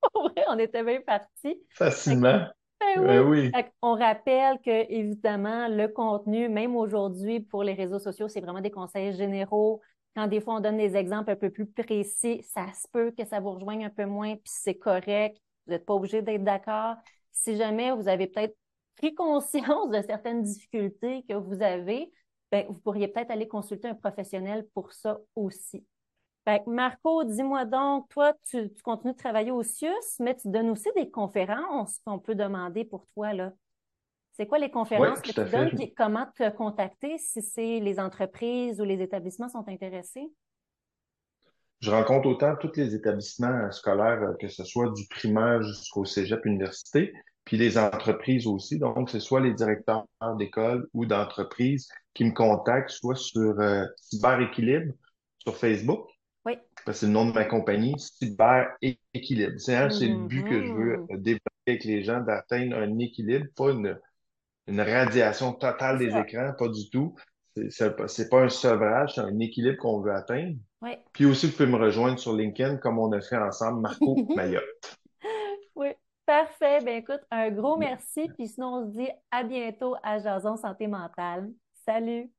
[0.49, 1.61] on était bien partis.
[1.71, 2.47] Facilement.
[2.97, 3.51] Ben oui.
[3.51, 8.61] Ben on rappelle que, évidemment, le contenu, même aujourd'hui, pour les réseaux sociaux, c'est vraiment
[8.61, 9.81] des conseils généraux.
[10.17, 13.25] Quand des fois, on donne des exemples un peu plus précis, ça se peut que
[13.25, 15.39] ça vous rejoigne un peu moins, puis c'est correct.
[15.67, 16.97] Vous n'êtes pas obligé d'être d'accord.
[17.33, 18.57] Si jamais vous avez peut-être
[18.97, 22.13] pris conscience de certaines difficultés que vous avez,
[22.53, 25.85] ben, vous pourriez peut-être aller consulter un professionnel pour ça aussi.
[26.67, 31.11] Marco, dis-moi donc, toi, tu, continues de travailler au CIUS, mais tu donnes aussi des
[31.11, 33.53] conférences qu'on peut demander pour toi, là.
[34.33, 35.81] C'est quoi les conférences que tu donnes?
[35.81, 40.29] et comment te contacter si c'est les entreprises ou les établissements sont intéressés?
[41.81, 46.45] Je rencontre autant tous les établissements scolaires, euh, que ce soit du primaire jusqu'au cégep
[46.47, 47.13] université,
[47.45, 48.79] puis les entreprises aussi.
[48.79, 54.41] Donc, c'est soit les directeurs d'école ou d'entreprise qui me contactent, soit sur euh, Cyber
[54.41, 54.95] Équilibre
[55.39, 56.09] sur Facebook.
[56.47, 56.59] Oui.
[56.93, 58.77] C'est le nom de ma compagnie, Cyber
[59.15, 59.59] Équilibre.
[59.59, 61.23] C'est le but que je veux mm-hmm.
[61.23, 63.99] développer avec les gens, d'atteindre un équilibre, pas une,
[64.67, 67.15] une radiation totale des écrans, pas du tout.
[67.69, 70.57] C'est pas un sevrage, c'est un équilibre qu'on veut atteindre.
[70.83, 70.97] Oui.
[71.13, 74.99] Puis aussi, vous pouvez me rejoindre sur LinkedIn comme on a fait ensemble, Marco Mayotte.
[75.77, 75.89] Oui,
[76.27, 76.81] parfait.
[76.85, 78.29] Ben écoute, un gros merci.
[78.37, 81.51] Puis sinon, on se dit à bientôt à Jason Santé Mentale.
[81.87, 82.31] Salut!